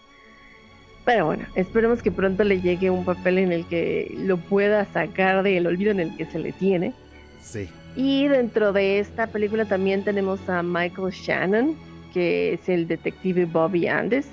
[1.05, 5.41] Pero bueno, esperemos que pronto le llegue un papel en el que lo pueda sacar
[5.41, 6.93] del olvido en el que se le tiene.
[7.41, 7.67] Sí.
[7.95, 11.75] Y dentro de esta película también tenemos a Michael Shannon,
[12.13, 14.27] que es el detective Bobby Andes.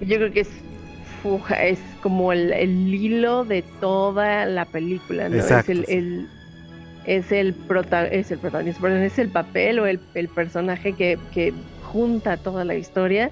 [0.00, 0.50] Yo creo que es,
[1.22, 5.36] fuja, es como el, el hilo de toda la película, ¿no?
[5.36, 5.92] Exacto, es el, sí.
[5.94, 6.26] el-
[7.06, 11.18] es el prota- es el protagonista, perdón, es el papel o el, el personaje que,
[11.32, 11.52] que
[11.82, 13.30] junta toda la historia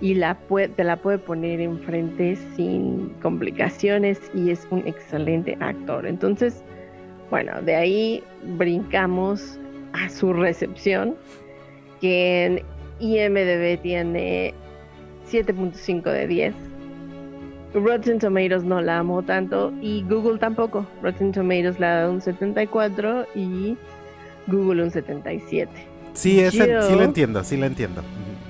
[0.00, 6.06] y la puede, te la puede poner enfrente sin complicaciones y es un excelente actor.
[6.06, 6.62] Entonces,
[7.30, 8.22] bueno, de ahí
[8.56, 9.58] brincamos
[9.92, 11.14] a su recepción,
[12.00, 12.62] que en
[13.00, 14.54] IMDB tiene
[15.30, 16.54] 7.5 de 10.
[17.74, 20.86] Rotten Tomatoes no la amo tanto y Google tampoco.
[21.02, 23.76] Rotten Tomatoes la da un 74 y
[24.46, 25.70] Google un 77.
[26.14, 28.02] Sí, esa- sí lo entiendo, sí lo entiendo.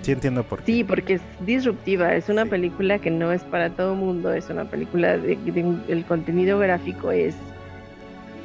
[0.03, 0.67] Sí entiendo por qué.
[0.73, 2.51] Sí, porque es disruptiva, es una Sí.
[2.51, 7.11] película que no es para todo mundo, es una película de, de- el contenido gráfico
[7.11, 7.35] es,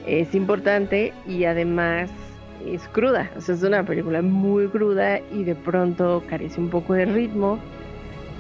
[0.08, 2.10] es importante y además
[2.66, 6.94] es cruda, o sea, es una película muy cruda y de pronto carece un poco
[6.94, 7.60] de ritmo,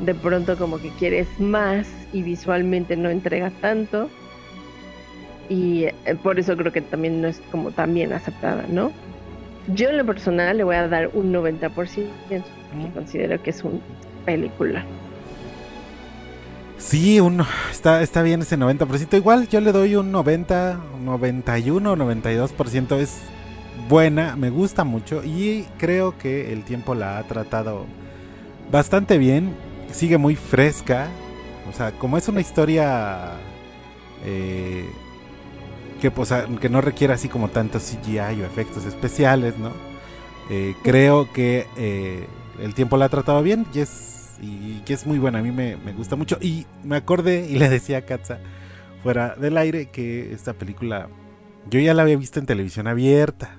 [0.05, 4.09] de pronto como que quieres más y visualmente no entrega tanto
[5.49, 8.91] y eh, por eso creo que también no es como tan bien aceptada, ¿no?
[9.67, 12.41] Yo en lo personal le voy a dar un 90%, porque
[12.74, 12.88] Mm.
[12.93, 13.82] considero que es un
[14.26, 14.84] película.
[16.78, 19.15] Sí, un, está, está bien ese 90%.
[19.15, 22.97] Igual yo le doy un 90, 91, 92%.
[22.99, 23.21] Es
[23.88, 27.86] buena, me gusta mucho y creo que el tiempo la ha tratado
[28.71, 29.55] bastante bien.
[29.91, 31.07] Sigue muy fresca.
[31.69, 33.31] O sea, como es una historia
[34.25, 34.89] eh,
[36.01, 36.11] que,
[36.59, 39.71] que no requiere así como tanto CGI o efectos especiales, ¿no?
[40.49, 42.27] Eh, creo que eh,
[42.59, 45.39] el tiempo la ha tratado bien y es, y, que es muy buena.
[45.39, 46.38] A mí me, me gusta mucho.
[46.41, 48.39] Y me acordé y le decía a Katza
[49.01, 51.07] fuera del aire que esta película
[51.70, 53.57] yo ya la había visto en televisión abierta.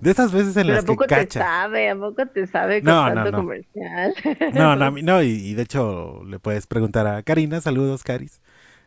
[0.00, 1.42] De esas veces en Pero las ¿a poco que te cachas.
[1.44, 1.88] sabe?
[1.90, 3.38] ¿A poco te sabe con No, no, tanto no.
[3.38, 4.14] comercial?
[4.54, 8.40] No, no, no, y, y de hecho le puedes preguntar a Karina, saludos Caris.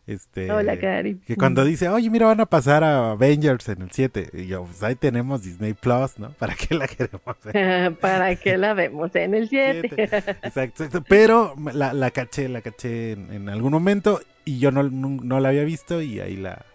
[0.05, 1.15] Este, Hola, Cari.
[1.25, 4.31] Que cuando dice, oye, mira, van a pasar a Avengers en el 7.
[4.33, 6.31] Y yo, pues ahí tenemos Disney Plus, ¿no?
[6.39, 7.95] ¿Para qué la queremos ver?
[8.01, 9.89] ¿Para qué la vemos en el 7?
[9.95, 10.03] Siete.
[10.43, 11.03] Exacto, exacto.
[11.07, 15.39] Pero la, la caché, la caché en, en algún momento y yo no, no, no
[15.39, 16.65] la había visto y ahí la,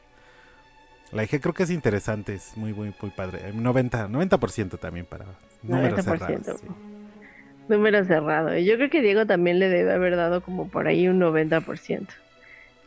[1.13, 1.41] la dije.
[1.41, 3.53] Creo que es interesante, es muy, muy, muy padre.
[3.53, 5.27] 90%, 90% también para
[5.63, 6.03] números 90%.
[6.03, 6.61] cerrados.
[6.61, 6.67] sí.
[7.69, 8.57] Número cerrado.
[8.57, 12.07] Yo creo que Diego también le debe haber dado como por ahí un 90%.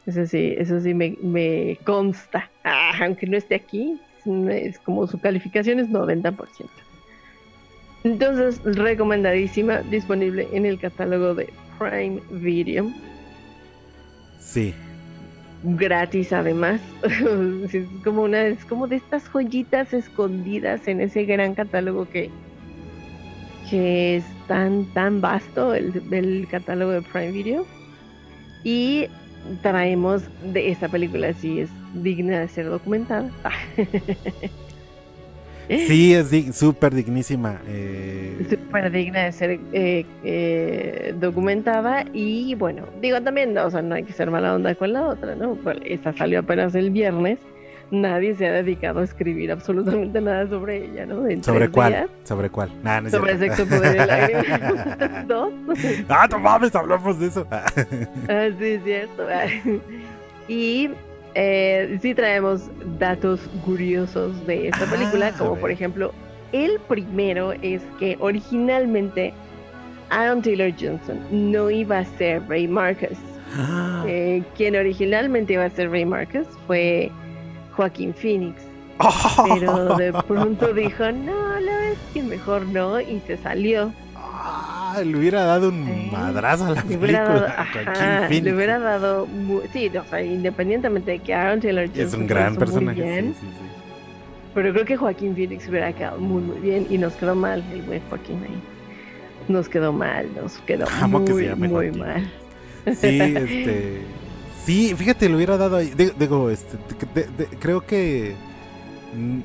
[0.08, 2.50] Eso sí, eso sí me, me consta.
[2.64, 4.02] Ah, aunque no esté aquí,
[4.50, 6.36] es como su calificación es 90%.
[8.04, 12.92] Entonces, recomendadísima, disponible en el catálogo de Prime Video.
[14.40, 14.74] Sí,
[15.64, 16.82] gratis además.
[17.72, 22.30] es como una, es como de estas joyitas escondidas en ese gran catálogo que,
[23.70, 27.66] que es tan, tan vasto el, el catálogo de Prime Video.
[28.64, 29.08] Y
[29.62, 33.30] traemos de esta película, sí es digna de ser documentada.
[35.88, 37.60] sí, es dig- súper dignísima.
[37.68, 43.96] eh, Súper digna de ser eh, eh, documentada y bueno, digo también, o sea, no
[43.96, 45.58] hay que ser mala onda con la otra, ¿no?
[45.86, 47.40] Esta salió apenas el viernes,
[47.92, 51.28] nadie se ha dedicado a escribir absolutamente nada sobre ella, ¿no?
[51.28, 51.92] En ¿Sobre cuál?
[51.94, 52.10] días.
[52.24, 52.70] ¿Sobre cuál?
[52.84, 53.58] Nah, no Sobre cierto.
[53.58, 55.28] sexo, poder y lágrimas.
[55.28, 55.54] Dos.
[56.10, 57.46] ah, no mames, hablamos de eso.
[57.52, 59.28] Ah, sí, es cierto.
[60.48, 60.90] y
[61.36, 62.70] eh, sí traemos
[63.00, 66.12] datos curiosos de esta Ah, película, como por ejemplo,
[66.52, 69.34] el primero es que originalmente
[70.10, 73.18] Aaron Taylor Johnson no iba a ser Ray Marcus.
[73.56, 77.10] Ah, Eh, quien originalmente iba a ser Ray Marcus fue
[77.76, 78.62] Joaquín Phoenix.
[79.60, 83.92] Pero de pronto dijo, no, la es que mejor no, y se salió.
[84.44, 87.24] Ah, le hubiera dado un madrazo a la Le película.
[87.24, 89.28] dado, ajá, le hubiera dado,
[89.72, 93.00] sí, o sea, independientemente de que Aaron Taylor Johnson Es un gran personaje.
[93.00, 93.70] muy bien, sí, sí, sí.
[94.54, 97.82] pero creo que Joaquín Phoenix hubiera quedado muy, muy bien y nos quedó mal el
[97.84, 98.62] buen Joaquín ahí.
[99.48, 102.00] Nos quedó mal, nos quedó Amo muy, que se llame muy Joaquín.
[102.00, 102.32] mal.
[102.96, 104.02] Sí, este.
[104.66, 105.78] Sí, fíjate, le hubiera dado.
[105.80, 106.78] Digo, este,
[107.16, 108.34] de- de- creo que.
[109.16, 109.40] mm,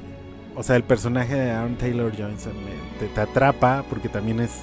[0.57, 2.53] o sea, el personaje de Aaron Taylor Johnson
[3.15, 4.63] te atrapa porque también es.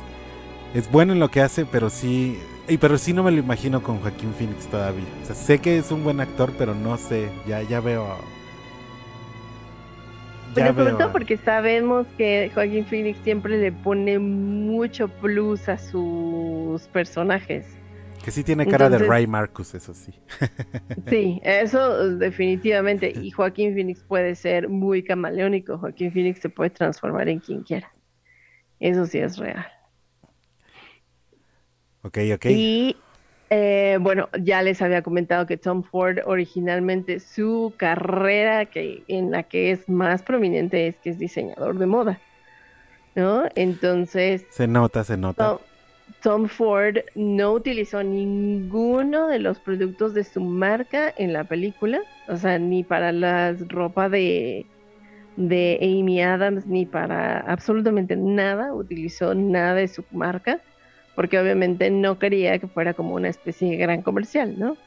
[0.74, 2.40] Es bueno en lo que hace, pero sí.
[2.68, 5.06] Y pero sí no me lo imagino con Joaquín Phoenix todavía.
[5.22, 7.30] O sea, sé que es un buen actor, pero no sé.
[7.48, 8.08] Ya, ya veo.
[10.56, 15.78] Ya Pero sobre todo porque sabemos que Joaquín Phoenix siempre le pone mucho plus a
[15.78, 17.66] sus personajes.
[18.24, 20.14] Que sí tiene cara de Ray Marcus, eso sí.
[21.10, 23.12] Sí, eso definitivamente.
[23.12, 25.78] Y Joaquín Phoenix puede ser muy camaleónico.
[25.78, 27.92] Joaquín Phoenix se puede transformar en quien quiera.
[28.80, 29.66] Eso sí es real.
[32.04, 32.46] Ok, ok.
[32.46, 32.98] Y
[33.50, 39.44] eh, bueno, ya les había comentado que Tom Ford originalmente su carrera que, en la
[39.44, 42.20] que es más prominente es que es diseñador de moda.
[43.16, 43.44] ¿No?
[43.56, 45.50] Entonces, Se nota, se nota.
[45.50, 45.58] Tom,
[46.24, 52.38] Tom Ford no utilizó ninguno de los productos de su marca en la película, o
[52.38, 54.66] sea, ni para la ropa de,
[55.36, 60.60] de Amy Adams, ni para absolutamente nada, utilizó nada de su marca,
[61.16, 64.78] porque obviamente no quería que fuera como una especie de gran comercial, ¿no?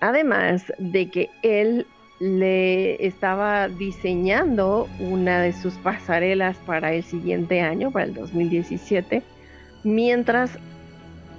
[0.00, 1.86] Además de que él
[2.20, 9.22] le estaba diseñando una de sus pasarelas para el siguiente año, para el 2017,
[9.82, 10.58] mientras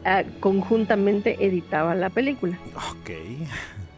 [0.04, 2.58] ah, conjuntamente editaba la película.
[2.76, 3.12] Ok.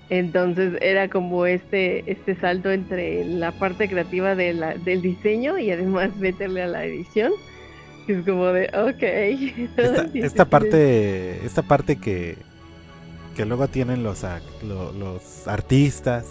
[0.09, 5.72] Entonces era como este, este salto entre la parte creativa de la- del diseño y
[5.72, 7.34] además meterle a la edición.
[8.08, 9.03] Es como de, ok.
[10.16, 12.38] esta, parte esta parte que
[13.36, 16.26] que luego tienen los ac- lo- los artistas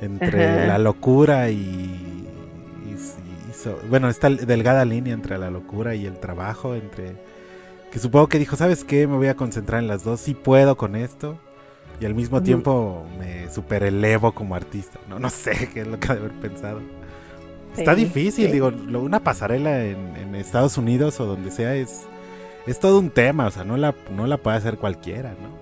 [0.00, 0.66] entre Ajá.
[0.68, 6.18] la locura y, y- y so- bueno esta delgada línea entre la locura y el
[6.18, 7.16] trabajo entre
[7.92, 10.76] que supongo que dijo sabes qué me voy a concentrar en las dos sí puedo
[10.78, 11.38] con esto
[12.00, 14.98] y al mismo tiempo me superelevo como artista.
[15.10, 16.80] No no sé qué es lo que ha de haber pensado
[17.76, 18.52] Está difícil, sí.
[18.52, 22.06] digo, lo- una pasarela en, en Estados Unidos o donde sea es,
[22.66, 25.60] es todo un tema, o sea, no la, no la puede hacer cualquiera, ¿no?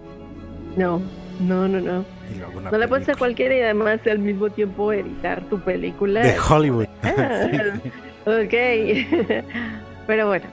[0.76, 1.02] No,
[1.40, 2.04] no, no, no.
[2.34, 5.58] Y luego una No le puedes hacer cualquiera y además al mismo tiempo editar tu
[5.60, 6.22] película.
[6.22, 6.86] De Hollywood.
[7.02, 7.48] Ah,
[8.24, 8.30] Sí.
[8.30, 9.44] ok.
[10.06, 10.44] Pero bueno,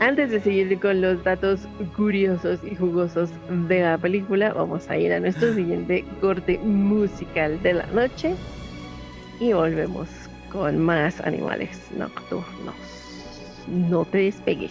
[0.00, 1.60] antes de seguir con los datos
[1.96, 3.30] curiosos y jugosos
[3.68, 8.34] de la película, vamos a ir a nuestro siguiente corte musical de la noche
[9.40, 10.08] y volvemos
[10.54, 12.76] con más animales nocturnos.
[13.66, 14.70] No te despegues.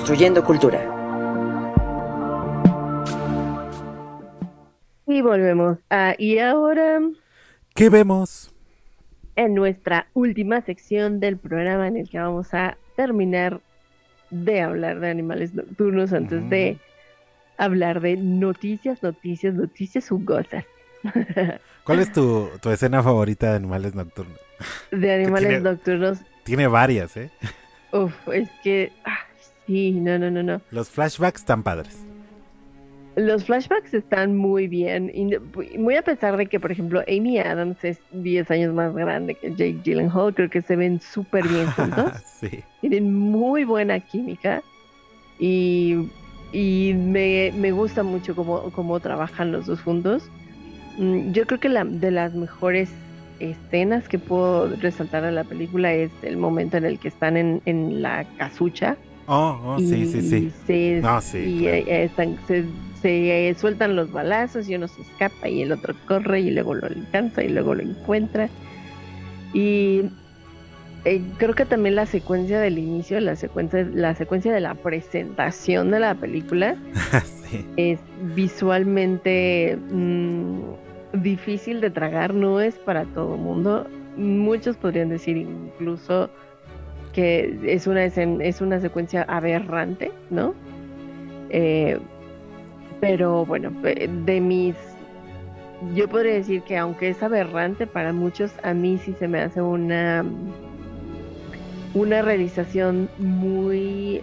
[0.00, 0.80] Reconstruyendo Cultura.
[5.06, 5.76] Y volvemos.
[5.90, 7.00] Ah, y ahora,
[7.74, 8.50] ¿Qué vemos?
[9.36, 13.60] en nuestra última sección del programa en el que vamos a terminar
[14.30, 16.78] de hablar de animales nocturnos antes de
[17.58, 20.64] hablar de noticias, noticias, noticias jugosas.
[21.84, 24.38] ¿Cuál es tu, tu escena favorita de Animales Nocturnos?
[24.90, 26.18] de animales tiene- nocturnos.
[26.44, 27.30] Tiene varias, ¿eh?
[27.92, 28.92] Uf, es que.
[29.04, 29.18] ah,
[29.70, 30.60] sí, no, no, no, no.
[30.70, 31.96] Los flashbacks están padres.
[33.16, 35.12] Los flashbacks están muy bien.
[35.78, 39.50] Muy a pesar de que, por ejemplo, Amy Adams es 10 años más grande que
[39.50, 42.12] Jake Gyllenhaal, creo que se ven súper bien juntos.
[42.40, 42.62] sí.
[42.80, 44.62] Tienen muy buena química.
[45.38, 46.08] Y,
[46.52, 50.28] y me, me gusta mucho cómo, cómo trabajan los dos juntos.
[50.98, 52.90] Mm, Yo creo que la, de las mejores
[53.40, 57.60] escenas que puedo resaltar de la película es el momento en el que están en,
[57.66, 58.96] en la casucha.
[59.32, 60.52] Oh, oh, sí, sí, sí.
[60.66, 61.76] Se, No, sí, y claro.
[61.76, 62.64] eh, están- se,
[63.00, 66.74] se, eh, sueltan los balazos y uno se escapa y el otro corre y luego
[66.74, 68.48] lo alcanza y luego lo encuentra.
[69.52, 70.02] Y
[71.04, 75.92] eh, creo que también la secuencia del inicio, la secuencia, la secuencia de la presentación
[75.92, 76.74] de la película
[77.48, 77.64] sí.
[77.76, 78.00] es
[78.34, 80.60] visualmente mm,
[81.22, 83.86] difícil de tragar, no es para todo mundo.
[84.16, 86.30] Muchos podrían decir incluso
[87.12, 90.54] que es una, es una secuencia aberrante, ¿no?
[91.50, 91.98] Eh,
[93.00, 94.76] pero bueno, pe- de mis...
[95.94, 99.62] Yo podría decir que aunque es aberrante para muchos, a mí sí se me hace
[99.62, 100.24] una,
[101.94, 104.20] una realización muy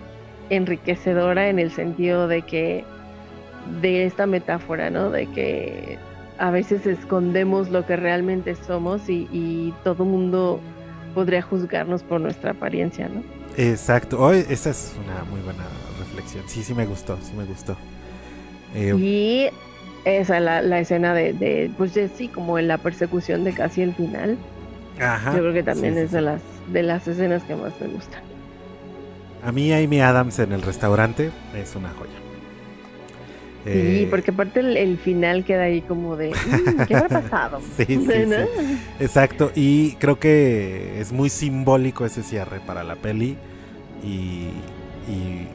[0.49, 2.83] enriquecedora en el sentido de que
[3.81, 5.09] de esta metáfora, ¿no?
[5.09, 5.97] De que
[6.37, 10.59] a veces escondemos lo que realmente somos y, y todo mundo
[11.13, 13.23] podría juzgarnos por nuestra apariencia, ¿no?
[13.57, 14.19] Exacto.
[14.21, 15.63] Hoy esa es una muy buena
[15.99, 16.43] reflexión.
[16.47, 17.75] Sí, sí me gustó, sí me gustó.
[18.75, 19.47] Eh, Y
[20.05, 23.81] esa la, la escena de, de, pues de- sí, como en la persecución de casi
[23.81, 24.37] el final.
[24.99, 25.33] ajá.
[25.33, 26.41] Yo creo que también Sí, sí, es de las
[26.71, 28.21] de las escenas que más me gustan.
[29.43, 32.11] A mí Amy Adams en el restaurante es una joya.
[33.67, 37.59] Sí, Eh, porque aparte el, el final queda ahí como de "Mm, ¿qué habrá pasado?
[37.77, 37.95] Sí, sí,
[38.27, 38.35] ¿No?
[38.37, 38.79] sí.
[38.99, 43.35] Exacto, y creo que es muy simbólico ese cierre para la peli
[44.03, 44.47] y,
[45.11, 45.47] y,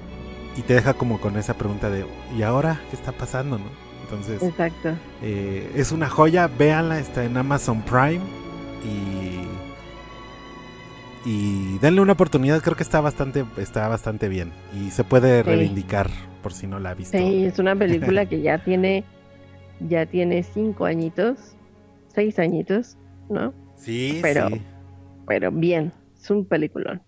[0.57, 2.05] y te deja como con esa pregunta de
[2.37, 3.57] ¿y ahora qué está pasando?
[3.59, 3.65] ¿no?
[4.03, 4.91] Entonces Exacto.
[5.23, 8.21] eh, es una joya, véanla, está en Amazon Prime
[8.85, 9.47] y,
[11.25, 15.49] y denle una oportunidad, creo que está bastante, está bastante bien y se puede Sí.
[15.51, 16.11] reivindicar
[16.43, 17.17] por si no la ha visto.
[17.17, 19.05] Sí, es una película que ya tiene,
[19.81, 21.57] ya tiene cinco añitos,
[22.09, 22.97] seis añitos,
[23.29, 23.55] ¿no?
[23.77, 24.63] Sí, Pero- sí.
[25.27, 27.01] Pero bien, es un peliculón.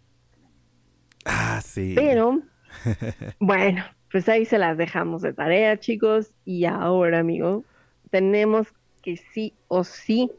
[1.25, 1.93] Ah, sí.
[1.97, 2.41] Pero,
[3.41, 6.31] bueno, pues ahí se las dejamos de tarea, chicos.
[6.45, 7.65] Y ahora, amigo,
[8.11, 8.69] tenemos
[9.03, 10.31] que sí o sí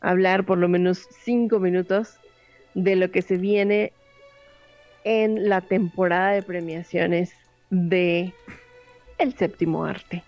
[0.00, 2.18] hablar por lo menos cinco minutos
[2.74, 3.92] de lo que se viene
[5.04, 7.32] en la temporada de premiaciones
[7.70, 8.32] de
[9.18, 10.22] El Séptimo Arte.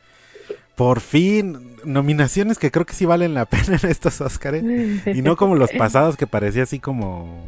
[0.74, 4.62] Por fin, nominaciones que creo que sí valen la pena en estos Óscares.
[5.06, 7.46] Y no como los pasados que parecía así como.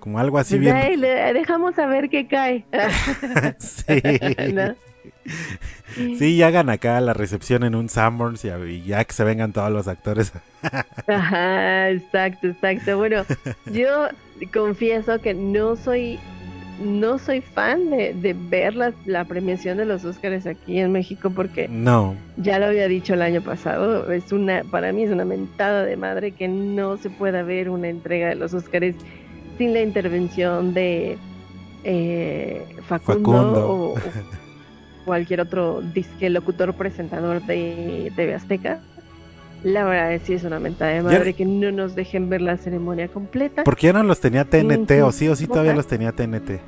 [0.00, 1.00] Como algo así Pues bien.
[1.34, 2.64] dejamos a ver qué cae.
[3.58, 4.02] Sí.
[4.52, 4.74] ¿No?
[6.18, 9.70] Sí, y hagan acá la recepción en un Sanborns y, ya que se vengan todos
[9.70, 10.32] los actores.
[11.06, 12.96] Ajá, exacto, exacto.
[12.98, 13.24] Bueno,
[13.72, 14.08] yo
[14.52, 16.18] confieso que no soy
[16.82, 21.30] no soy fan de, de ver la, la premiación de los Óscares aquí en México
[21.30, 22.16] porque No.
[22.38, 25.96] ya lo había dicho el año pasado, es una para mí es una mentada de
[25.96, 28.96] madre que no se pueda ver una entrega de los Óscares
[29.58, 31.18] sin la intervención de
[31.84, 33.68] eh, Facundo, Facundo.
[33.68, 33.98] O, o
[35.04, 38.80] cualquier otro disque locutor presentador de TV Azteca.
[39.64, 42.56] La verdad es sí es una mentada de madre que no nos dejen ver la
[42.56, 43.62] ceremonia completa.
[43.64, 46.60] Porque ya no los tenía TNT, o sí o sí todavía los tenía TNT.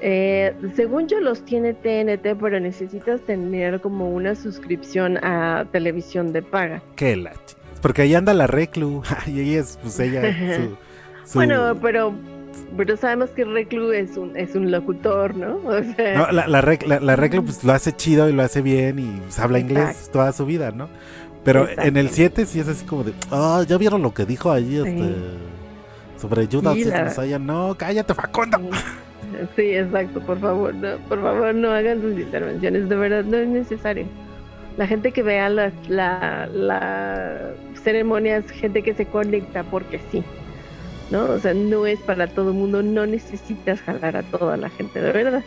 [0.00, 6.42] Eh, según yo los tiene TNT, pero necesitas tener como una suscripción a televisión de
[6.42, 6.82] paga.
[6.96, 9.02] Qué la ch- Porque ahí anda la Reclu.
[9.26, 10.22] y ella es, pues ella.
[10.56, 10.76] Su,
[11.32, 12.12] su- Bueno, pero
[12.76, 15.56] pero sabemos que Reclu es un es un locutor, ¿no?
[15.64, 18.42] O sea, No, la, la, Rec- la- la Reclu pues, lo hace chido y lo
[18.42, 20.88] hace bien y pues, habla inglés toda su vida, ¿no?
[21.44, 22.42] Pero en el Exacto.
[22.42, 24.78] 7 sí es así como de, ah, ya vieron lo que dijo Sí.
[24.78, 25.14] este,
[26.20, 27.34] sobre Judas Sí?
[27.40, 28.58] No, cállate, Facundo.
[29.56, 33.48] Sí, exacto, por favor, no, por favor no hagan sus intervenciones, de verdad no es
[33.48, 34.06] necesario.
[34.76, 37.36] La gente que vea la, la, la
[37.82, 40.22] ceremonia es gente que se conecta porque sí,
[41.14, 41.24] ¿no?
[41.32, 45.00] O sea, no es para todo el mundo, no necesitas jalar a toda la gente,
[45.00, 45.42] de verdad.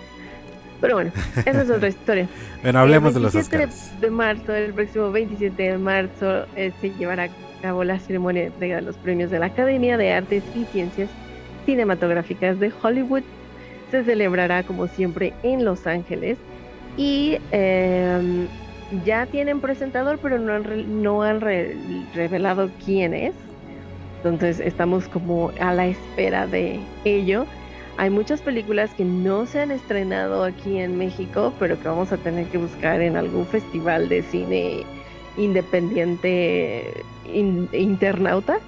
[0.79, 1.11] Pero bueno,
[1.45, 2.27] esa es otra historia.
[2.63, 4.01] Bueno, hablemos de el los 27 Oscars.
[4.01, 7.29] de marzo, el próximo 27 de marzo, eh, se llevará a
[7.61, 11.09] cabo la ceremonia de entrega de los premios de la Academia de Artes y Ciencias
[11.65, 13.23] Cinematográficas de Hollywood.
[13.91, 16.37] Se celebrará como siempre en Los Ángeles
[16.95, 18.47] y eh,
[19.05, 21.75] ya tienen presentador, pero no han, re- no han re-
[22.13, 23.33] revelado quién es.
[24.17, 27.45] Entonces estamos como a la espera de ello.
[27.97, 32.17] Hay muchas películas que no se han estrenado aquí en México, pero que vamos a
[32.17, 34.83] tener que buscar en algún festival de cine
[35.37, 37.03] independiente
[37.33, 38.59] in- internauta.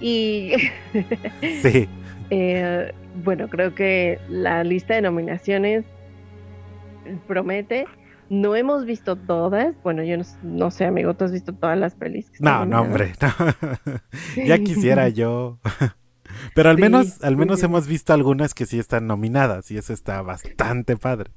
[0.00, 0.52] Y
[1.62, 1.88] Sí.
[2.30, 2.92] eh,
[3.24, 5.84] bueno, creo que la lista de nominaciones
[7.26, 7.86] promete.
[8.30, 9.74] No hemos visto todas.
[9.82, 12.28] Bueno, yo no, no sé, amigo, ¿tú has visto todas las pelis?
[12.30, 13.12] que están No, no, hombre.
[14.36, 14.44] no.
[14.44, 15.58] ya quisiera yo.
[16.54, 17.64] Pero al Sí, menos, al menos sí.
[17.66, 21.30] hemos visto algunas que sí están nominadas y eso está bastante padre.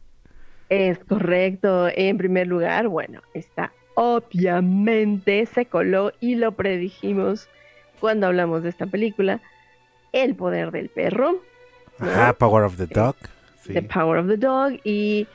[0.70, 1.88] Es correcto.
[1.94, 7.50] En primer lugar, bueno, está obviamente, se coló y lo predijimos
[8.00, 9.42] cuando hablamos de esta película,
[10.12, 11.42] El poder del perro,
[12.00, 12.10] ¿no?
[12.10, 13.16] Ajá, Power of the Dog.
[13.62, 13.74] Sí.
[13.74, 15.28] The Power of the Dog y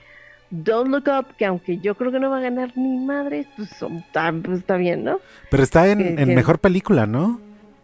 [0.50, 3.70] Don't Look Up, que aunque yo creo que no va a ganar ni madre, pues,
[3.78, 5.18] pues, está bien, ¿no?
[5.50, 7.40] Pero está en, que- en que- mejor película, ¿no?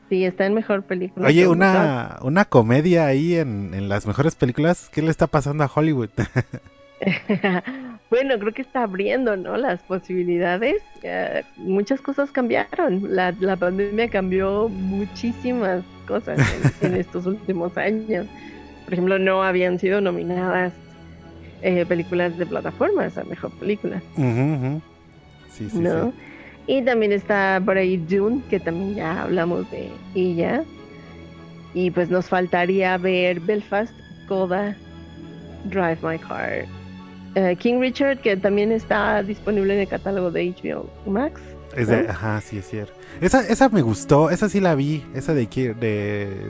[0.09, 1.27] Sí, está en mejor película.
[1.27, 4.91] Oye, una, una comedia ahí en, en las mejores películas.
[4.93, 6.11] ¿Qué le está pasando a Hollywood?
[8.11, 9.57] bueno, creo que está abriendo, ¿no?
[9.57, 10.83] Las posibilidades.
[11.03, 13.15] Eh, muchas cosas cambiaron.
[13.15, 16.39] La, la pandemia cambió muchísimas cosas
[16.83, 18.27] en, en estos últimos años.
[18.85, 20.73] Por ejemplo, no habían sido nominadas
[21.63, 24.03] eh, películas de plataformas a mejor película.
[25.51, 26.07] Sí, sí, ¿no?
[26.11, 26.13] sí.
[26.67, 30.65] Y también está por ahí Dune, que también ya hablamos de ella.
[31.75, 33.93] Y pues nos faltaría ver Belfast,
[34.29, 34.77] Coda,
[35.65, 36.67] Drive My Car,
[37.35, 41.41] eh, King Richard, que también está disponible en el catálogo de HBO Max.
[41.75, 42.11] Es de- ¿no?
[42.11, 42.93] ajá, sí es cierto.
[43.21, 45.75] Esa, esa me gustó, esa sí la vi, esa de, de,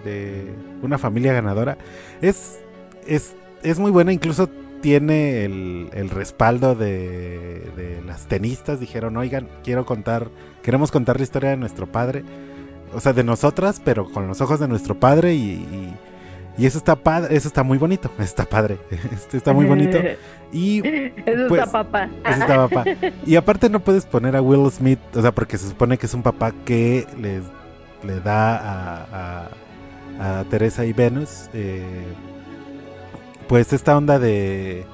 [0.04, 0.52] de
[0.82, 1.78] una familia ganadora.
[2.20, 2.60] Es,
[3.06, 4.50] es, es muy buena, incluso
[4.82, 8.80] tiene el, el respaldo de, de las tenistas.
[8.80, 10.28] Dijeron, oigan, quiero contar,
[10.62, 12.22] queremos contar la historia de nuestro padre.
[12.94, 15.94] O sea, de nosotras, pero con los ojos de nuestro padre y, y,
[16.58, 18.78] y eso está padre, eso está muy bonito, está padre,
[19.12, 19.98] este está muy bonito.
[20.54, 22.10] Y Eso pues, está papá.
[22.28, 22.84] ese está papá.
[23.24, 26.12] Y aparte no puedes poner a Will Smith, o sea, porque se supone que es
[26.12, 27.44] un papá que les,
[28.06, 29.48] le da a,
[30.20, 32.04] a, a Teresa y Venus, eh,
[33.52, 34.86] pues esta onda de,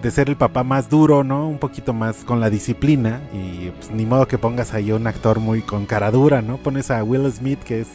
[0.00, 1.48] de ser el papá más duro, ¿no?
[1.48, 5.08] Un poquito más con la disciplina y pues, ni modo que pongas ahí a un
[5.08, 6.58] actor muy con cara dura, ¿no?
[6.58, 7.88] Pones a Will Smith que es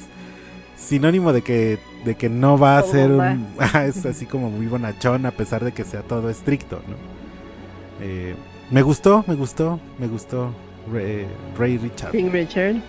[0.76, 4.68] sinónimo de que de que no va a ser un, Ah, es así como muy
[4.68, 6.98] bonachón a pesar de que sea todo estricto, ¿no?
[8.06, 8.36] Eh,
[8.72, 10.52] me gustó, me gustó, me gustó
[10.92, 11.26] Ray,
[11.58, 12.12] Ray Richard.
[12.12, 12.82] King Richard.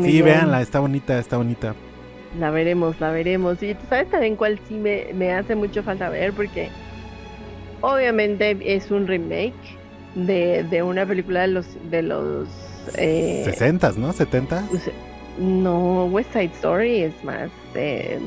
[0.00, 1.74] Sí, véanla, está bonita, está bonita.
[2.38, 3.62] La veremos, la veremos.
[3.62, 6.68] Y tú sabes también cuál sí me, me hace mucho falta ver, porque
[7.80, 9.54] obviamente es un remake
[10.14, 12.48] de, de una película de los de los
[12.96, 14.12] eh, 60, ¿no?
[14.12, 14.64] 70.
[14.68, 14.90] pues,
[15.38, 18.18] no West Side Story es más eh,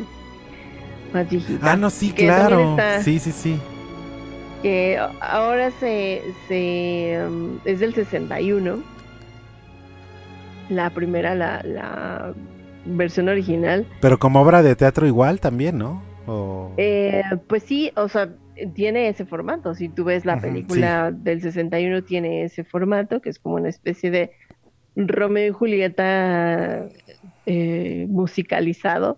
[1.14, 1.72] más viejita.
[1.74, 2.72] Ah, no, sí, claro.
[2.72, 3.60] está- Sí, sí, sí.
[4.62, 8.82] que ahora se, se um, es del 61
[10.70, 12.34] la primera la, la
[12.86, 16.04] versión original Pero como obra de teatro igual también, ¿no?
[16.28, 16.72] O...
[16.78, 18.30] Eh, pues sí, o sea,
[18.74, 19.76] tiene ese formato.
[19.76, 24.12] Si tú ves la película del 61, tiene ese formato, que es como una especie
[24.12, 24.32] de
[24.96, 26.88] Romeo y Julieta
[27.46, 29.18] eh, musicalizado.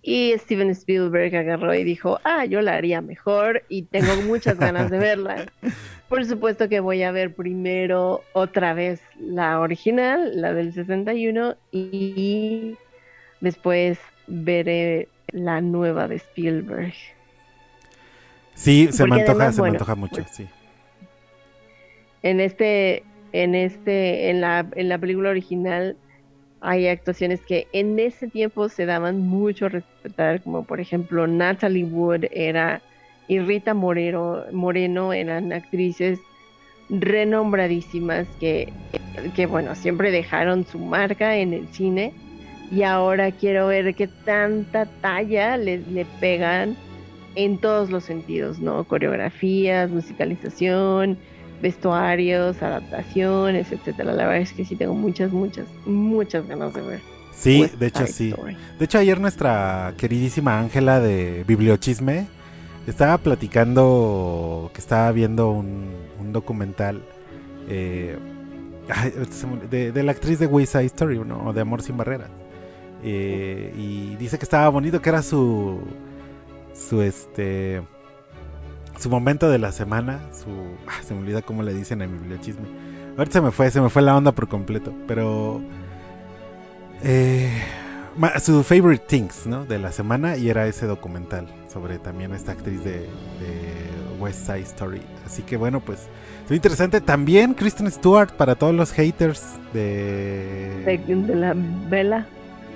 [0.00, 4.90] Y Steven Spielberg agarró y dijo, ah, yo la haría mejor y tengo muchas ganas
[4.90, 5.46] de verla.
[6.08, 12.76] Por supuesto que voy a ver primero otra vez la original, la del 61, y
[13.40, 16.94] después veré la nueva de Spielberg.
[18.54, 20.48] sí, se me antoja, además, se me antoja mucho, pues, sí.
[22.22, 25.96] En este, en este, en la, en la película original
[26.60, 31.84] hay actuaciones que en ese tiempo se daban mucho a respetar, como por ejemplo Natalie
[31.84, 32.82] Wood era
[33.28, 36.18] y Rita Moreno, Moreno eran actrices
[36.88, 38.72] renombradísimas que,
[39.36, 42.12] que bueno, siempre dejaron su marca en el cine
[42.70, 46.76] y ahora quiero ver qué tanta talla le, le pegan
[47.34, 48.84] en todos los sentidos, ¿no?
[48.84, 51.16] Coreografías, musicalización,
[51.62, 54.12] vestuarios, adaptaciones, etcétera.
[54.12, 57.00] La verdad es que sí tengo muchas, muchas, muchas ganas de ver.
[57.32, 58.28] Sí, West de hecho Side sí.
[58.30, 58.56] Story.
[58.78, 62.26] De hecho, ayer nuestra queridísima Ángela de Bibliochisme
[62.86, 67.02] estaba platicando que estaba viendo un, un documental
[67.68, 68.16] eh,
[69.70, 71.46] de, de la actriz de West Side Story, ¿no?
[71.46, 72.30] O de Amor sin Barreras.
[73.02, 75.80] Eh, y dice que estaba bonito, que era su.
[76.74, 77.82] Su este.
[78.98, 80.20] Su momento de la semana.
[80.32, 80.50] Su.
[80.86, 82.66] ah, se me olvida cómo le dicen en Bibliochisme.
[83.16, 84.92] Ahorita se me fue, se me fue la onda por completo.
[85.06, 85.60] Pero.
[87.02, 87.62] Eh,
[88.40, 89.64] su favorite things, ¿no?
[89.64, 93.08] De la semana y era ese documental sobre también esta actriz de,
[94.18, 95.00] West Side Story.
[95.24, 96.08] Así que bueno, pues
[96.48, 97.00] muy interesante.
[97.00, 99.44] También Kristen Stewart para todos los haters.
[99.72, 101.54] De, de la
[101.88, 102.26] vela.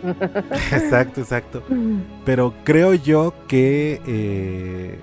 [0.73, 1.63] exacto, exacto.
[2.25, 4.99] Pero creo yo que eh,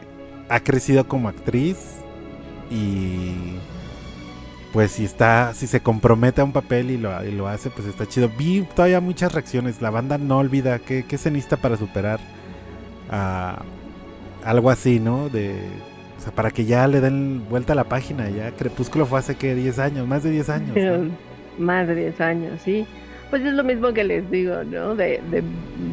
[0.50, 1.98] ha crecido como actriz
[2.70, 3.34] y
[4.74, 7.88] pues si está, si se compromete a un papel y lo, y lo hace, pues
[7.88, 8.30] está chido.
[8.38, 9.82] Vi todavía muchas reacciones.
[9.82, 12.20] La banda no olvida que, que se necesita para superar
[13.10, 13.64] a
[14.44, 15.30] algo así, ¿no?
[15.30, 15.56] De,
[16.18, 18.30] o sea, para que ya le den vuelta a la página.
[18.30, 20.72] Ya Crepúsculo fue hace que 10 años, más de 10 años.
[20.74, 21.12] Pero ¿no?
[21.58, 22.86] más de 10 años, sí.
[23.30, 24.96] Pues es lo mismo que les digo, ¿no?
[24.96, 25.44] De, de,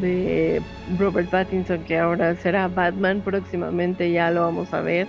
[0.01, 0.61] de
[0.97, 5.07] Robert Pattinson, que ahora será Batman próximamente, ya lo vamos a ver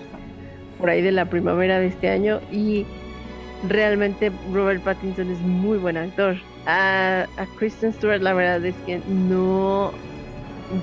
[0.79, 2.41] por ahí de la primavera de este año.
[2.53, 2.87] Y
[3.67, 6.37] realmente Robert Pattinson es muy buen actor.
[6.67, 9.93] A, a Kristen Stewart, la verdad es que no.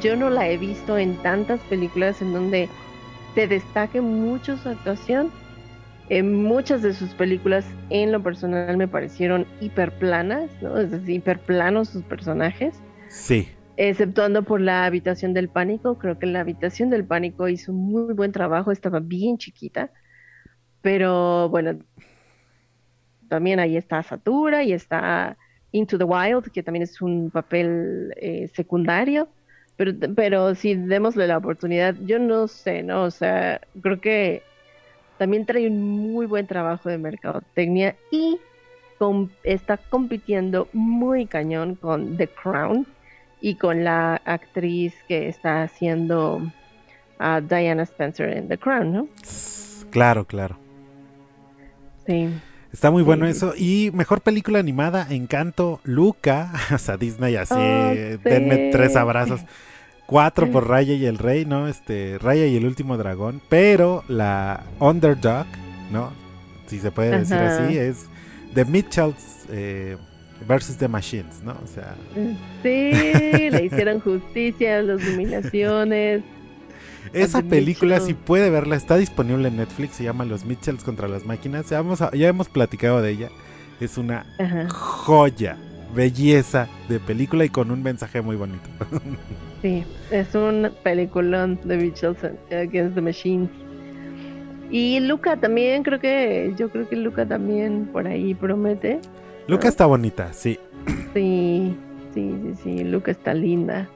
[0.02, 2.70] Yo no la he visto en tantas películas en donde
[3.36, 5.32] se destaque mucho su actuación.
[6.10, 10.78] Muchas de sus películas, en lo personal, me parecieron hiperplanas, ¿no?
[10.78, 13.49] Es decir, hiperplanos sus personajes, Sí.
[13.78, 15.97] exceptuando por la habitación del pánico.
[15.97, 19.91] Creo que la habitación del pánico hizo un muy buen trabajo, estaba bien chiquita,
[20.82, 21.80] pero bueno,
[23.28, 25.38] también ahí está Satura y está
[25.72, 29.28] Into the Wild, que también es un papel eh, secundario.
[29.78, 31.95] Pero, pero sí, démosle la oportunidad.
[32.01, 33.03] Yo no sé, ¿no?
[33.03, 34.43] O sea, creo que
[35.18, 38.38] también trae un muy buen trabajo de mercadotecnia y
[38.97, 42.86] com- está compitiendo muy cañón con The Crown
[43.41, 46.41] y con la actriz que está haciendo
[47.20, 49.07] a Diana Spencer en The Crown, ¿no?
[49.91, 50.57] Claro, claro.
[52.07, 52.30] Sí.
[52.74, 53.53] Está muy bueno eso.
[53.57, 56.51] Y mejor película animada, Encanto, Luca.
[56.74, 59.41] O sea, Disney así, Oh, denme tres abrazos.
[60.08, 61.68] Cuatro por Raya y el Rey, ¿no?
[61.68, 63.41] Este, Raya y el último dragón.
[63.49, 65.45] Pero la Underdog,
[65.91, 66.12] ¿no?
[66.68, 67.66] Si se puede decir Ajá.
[67.66, 68.06] así, es
[68.53, 69.97] The Mitchells eh,
[70.47, 71.53] versus The Machines, ¿no?
[71.64, 71.95] O sea,
[72.64, 76.24] Sí, le hicieron justicia las nominaciones.
[77.14, 78.08] esa película, Mitchell.
[78.08, 79.95] si puede verla, está disponible en Netflix.
[79.95, 81.70] Se llama Los Mitchells contra las máquinas.
[81.70, 83.30] Ya hemos, ya hemos platicado de ella.
[83.80, 84.70] Es una Ajá.
[84.70, 85.58] joya,
[85.95, 88.70] belleza de película y con un mensaje muy bonito.
[89.66, 92.20] Sí, es un peliculón de Mitchells
[92.51, 93.49] Against the Machines.
[94.70, 98.99] Y Luca también, creo que, yo creo que Luca también por ahí promete.
[99.47, 100.59] Luca está bonita, sí.
[101.16, 101.76] Sí,
[102.13, 103.89] sí, sí, sí, Luca está linda.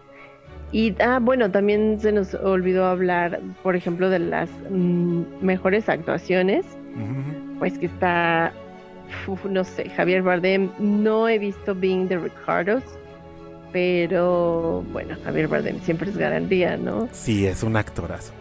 [0.71, 6.65] Y, ah, bueno, también se nos olvidó hablar, por ejemplo, de las mm, mejores actuaciones.
[7.59, 8.53] Pues que está,
[9.27, 10.71] uf, no sé, Javier Bardem.
[10.79, 12.81] No he visto Being the Ricardos,
[13.71, 17.07] pero bueno, Javier Bardem siempre es garantía, ¿no?
[17.11, 18.33] Sí, es un actorazo.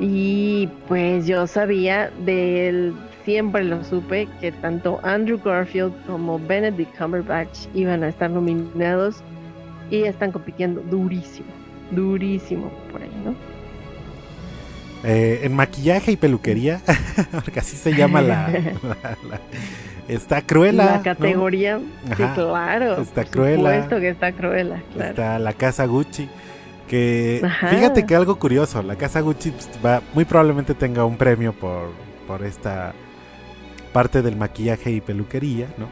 [0.00, 7.66] Y pues yo sabía del, siempre lo supe, que tanto Andrew Garfield como Benedict Cumberbatch
[7.74, 9.16] iban a estar nominados
[9.90, 11.48] y están compitiendo durísimo,
[11.90, 13.34] durísimo por ahí, ¿no?
[15.06, 16.80] Eh, en maquillaje y peluquería,
[17.44, 18.48] porque así se llama la...
[18.82, 19.40] la- la-
[20.08, 20.84] está Cruella.
[20.84, 21.02] La ¿no?
[21.02, 23.00] categoría, sí, claro.
[23.02, 23.56] está por Cruella.
[23.56, 25.10] supuesto que está Cruella, claro.
[25.10, 26.28] Está la casa Gucci.
[26.88, 27.68] Que Ajá.
[27.68, 31.90] fíjate que algo curioso, la casa Gucci pues, va, muy probablemente tenga un premio por,
[32.26, 32.92] por esta
[33.92, 35.88] parte del maquillaje y peluquería, ¿no?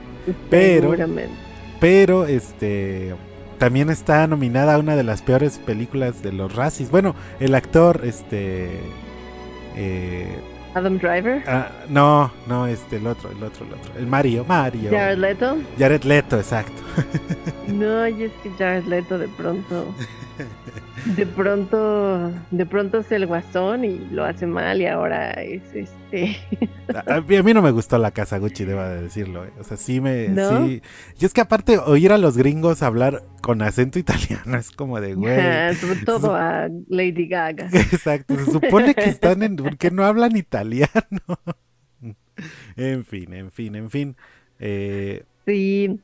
[0.51, 1.35] pero- Seguramente.
[1.81, 3.15] Pero este
[3.59, 6.91] también está nominada a una de las peores películas de los racis.
[6.91, 8.71] Bueno, el actor, este
[9.77, 10.37] eh,
[10.75, 14.91] Adam Driver, ah, no, no, este, el otro, el otro, el otro, el Mario, Mario.
[14.91, 15.59] Jared Leto.
[15.79, 16.81] Jared Leto, exacto.
[17.66, 19.87] No, y es que Jared Leto de pronto,
[21.05, 26.36] de pronto, de pronto es el guasón y lo hace mal y ahora es este.
[26.94, 29.44] A, a mí, no me gustó la casa Gucci, debo de decirlo.
[29.44, 29.53] eh.
[29.59, 30.28] O sea, sí me.
[30.28, 30.66] ¿No?
[30.66, 30.82] Sí.
[31.18, 35.14] Y es que aparte, oír a los gringos hablar con acento italiano es como de,
[35.14, 35.74] güey.
[35.74, 37.68] Sobre todo a Lady Gaga.
[37.72, 39.57] Exacto, se supone que están en.
[39.57, 40.90] porque no hablan italiano?
[42.76, 44.16] en fin, en fin, en fin.
[44.59, 45.98] Eh, Sí,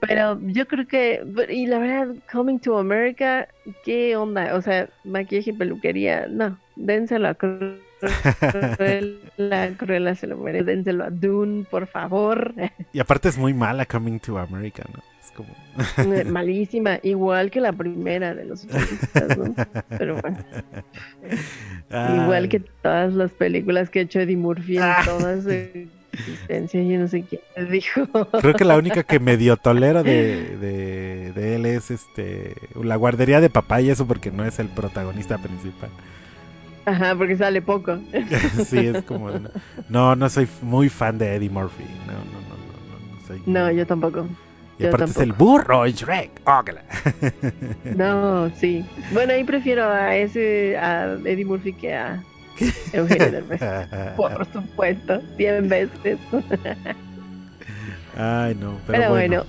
[0.00, 3.48] Pero yo creo que, y la verdad, Coming to America,
[3.84, 4.54] ¿qué onda?
[4.54, 7.76] O sea, maquillaje y peluquería, no, dénselo a Cruella,
[9.78, 12.54] Cruella se lo merece, dénselo a Dune, por favor.
[12.92, 15.02] Y aparte es muy mala Coming to America, ¿no?
[15.22, 15.54] Es como...
[16.30, 19.54] Malísima, igual que la primera de los ¿no?
[19.98, 20.38] Pero bueno.
[22.22, 25.02] Igual que todas las películas que ha hecho Eddie Murphy en Ah.
[25.04, 25.48] toda su
[26.12, 28.06] existencia, yo no sé quién dijo.
[28.40, 33.40] Creo que la única que medio tolero de, de, de él es este la guardería
[33.40, 35.90] de papá y eso porque no es el protagonista principal.
[36.84, 37.98] Ajá, porque sale poco.
[38.64, 39.30] sí, es como...
[39.88, 41.84] No, no soy muy fan de Eddie Murphy.
[42.06, 43.42] No, no, no, no, no, no soy...
[43.46, 44.26] No, yo tampoco.
[44.78, 46.40] y aparte es el burro en Shrek.
[46.44, 46.82] Ógala.
[47.96, 48.84] No, sí.
[49.12, 52.22] Bueno, ahí prefiero a ese, a Eddie Murphy que a
[52.92, 53.60] Eugenio Derbez.
[54.16, 56.18] Por supuesto, 100 veces.
[58.16, 59.36] Ay, no, pero, Pero, bueno.
[59.38, 59.44] bueno,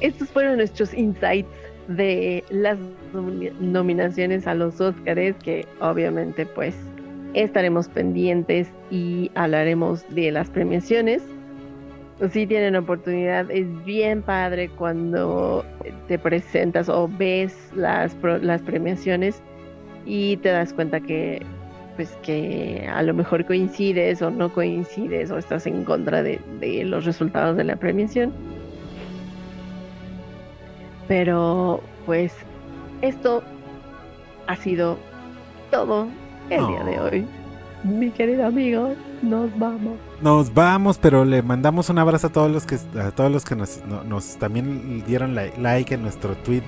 [0.00, 1.48] estos fueron nuestros insights
[1.88, 2.78] de las
[3.12, 6.74] nomi- nominaciones a los Óscares, que obviamente pues
[7.34, 11.22] estaremos pendientes y hablaremos de las premiaciones.
[12.30, 15.64] Si tienen oportunidad, es bien padre cuando
[16.06, 19.42] te presentas o ves las, las premiaciones
[20.04, 21.42] y te das cuenta que
[21.96, 26.84] pues que a lo mejor coincides o no coincides o estás en contra de, de
[26.84, 28.32] los resultados de la premiación.
[31.08, 32.32] Pero pues
[33.02, 33.42] esto
[34.46, 34.98] ha sido
[35.70, 36.08] todo
[36.50, 37.26] el día de hoy.
[37.84, 39.98] Mi querido amigo, nos vamos.
[40.20, 43.56] Nos vamos, pero le mandamos un abrazo a todos los que a todos los que
[43.56, 46.62] nos, no- nos también dieron la- like en nuestro tweet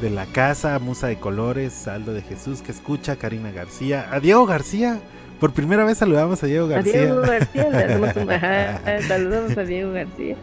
[0.00, 4.46] de la casa, Musa de Colores, Aldo de Jesús que escucha, Karina García, a Diego
[4.46, 5.00] García.
[5.40, 7.02] Por primera vez saludamos a Diego A García.
[7.02, 10.36] Diego García, le hacemos un ajá, saludamos a Diego García.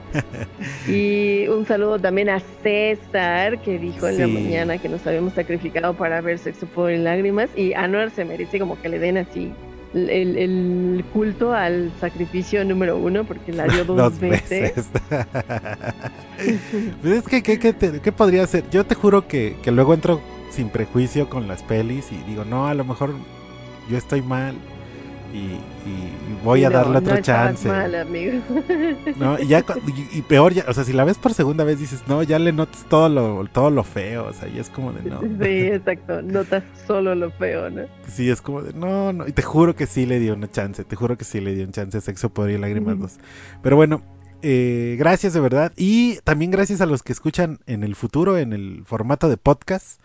[0.88, 5.93] Y un saludo también a César, que dijo en la mañana que nos habíamos sacrificado
[5.93, 7.49] para ver Sexo, y Lágrimas.
[7.56, 9.52] Y Anuar se merece como que le den así
[9.94, 14.76] el, el culto al sacrificio número uno, porque la dio dos, Dos veces.
[14.76, 14.89] veces.
[17.02, 18.64] Pues es que, ¿qué, qué te- qué podría ser?
[18.72, 22.68] Yo te juro que, que luego entro sin prejuicio con las pelis y digo, no,
[22.68, 23.14] a lo mejor
[23.89, 24.56] yo estoy mal
[25.34, 27.68] y, y- y voy a No, darle otro no chance.
[27.68, 28.40] mal, amigo.
[29.18, 29.64] No, y, ya,
[30.14, 32.52] y, peor, ya, o sea, si la ves por segunda vez dices, no, ya le
[32.54, 35.22] notas todo lo, todo lo feo, o sea, y es como de no.
[35.22, 36.22] Sí, exacto.
[36.22, 37.84] Notas solo lo feo, ¿no?
[38.08, 39.28] Sí, es como de no, no.
[39.28, 41.66] Y te juro que sí le dio una chance, te juro que sí le dio
[41.66, 43.00] un chance a Sexo, Poder y Lágrimas.
[43.00, 43.18] 2.
[43.62, 44.02] Pero bueno,
[44.42, 45.72] eh, gracias de verdad.
[45.78, 50.02] Y también gracias a los que escuchan en el futuro, en el formato de podcast,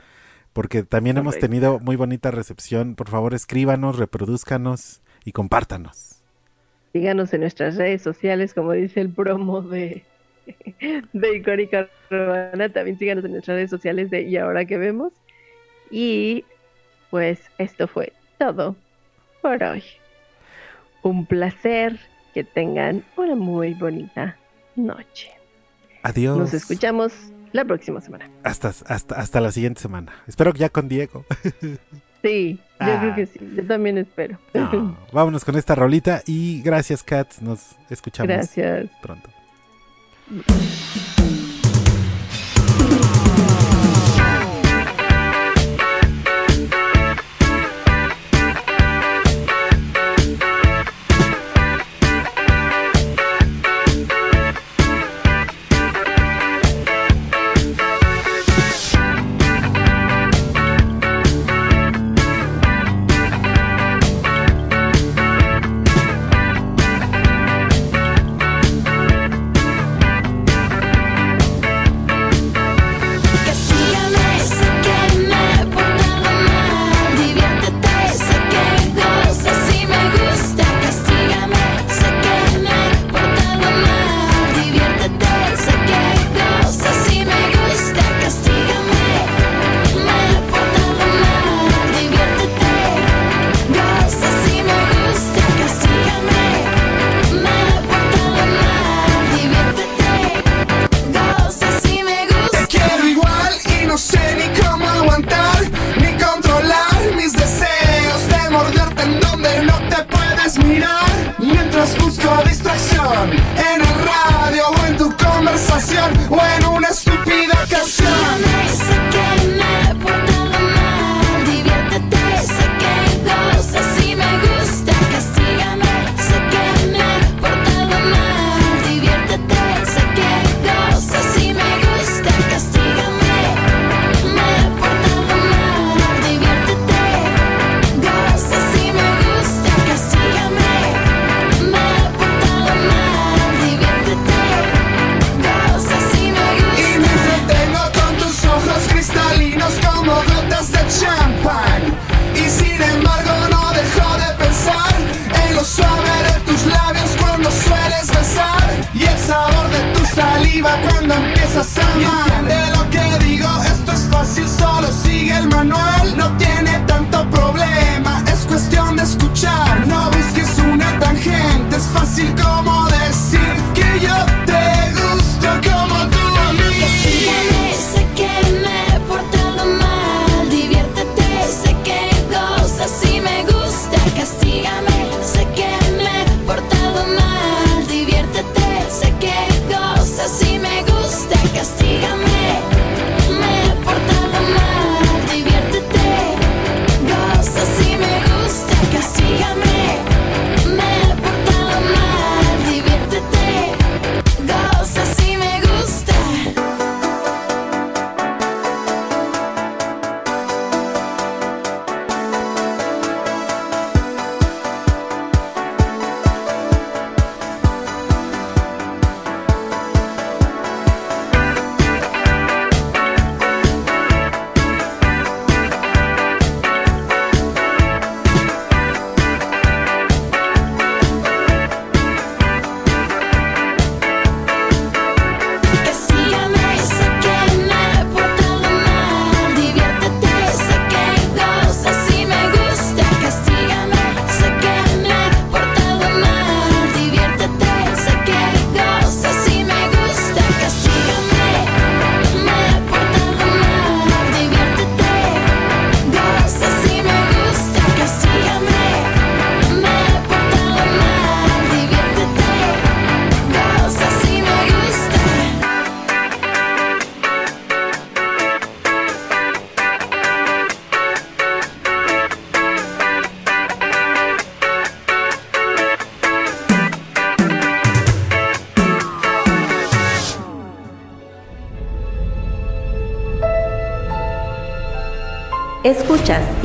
[0.53, 2.95] porque también hemos tenido muy bonita recepción.
[2.95, 6.23] Por favor, escríbanos, reproduzcanos y compártanos.
[6.93, 10.05] Síganos en nuestras redes sociales, como dice el promo de,
[11.13, 12.71] de Icónica Urbana.
[12.71, 15.13] También síganos en nuestras redes sociales de Y Ahora que Vemos.
[15.91, 16.45] Y
[17.11, 18.77] pues esto fue todo
[19.43, 19.83] por hoy.
[21.03, 21.99] Un placer.
[22.33, 24.37] Que tengan una muy bonita
[24.75, 25.31] noche.
[26.03, 26.37] Adiós.
[26.37, 27.15] Nos escuchamos
[27.53, 28.29] la próxima semana.
[28.43, 30.13] Hasta, hasta, hasta la siguiente semana.
[30.27, 31.25] Espero que ya con Diego.
[32.23, 32.99] Sí, yo Ah.
[33.01, 33.39] creo que sí.
[33.55, 34.39] Yo también espero.
[34.55, 37.41] No, vámonos con esta rolita y gracias, Cats.
[37.43, 38.89] Nos escuchamos Gracias.
[39.01, 39.31] pronto.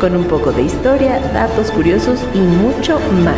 [0.00, 3.36] con un poco de historia, datos curiosos y mucho más.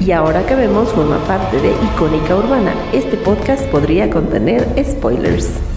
[0.00, 5.73] Y ahora que vemos forma parte de Icónica Urbana, este podcast podría contener spoilers.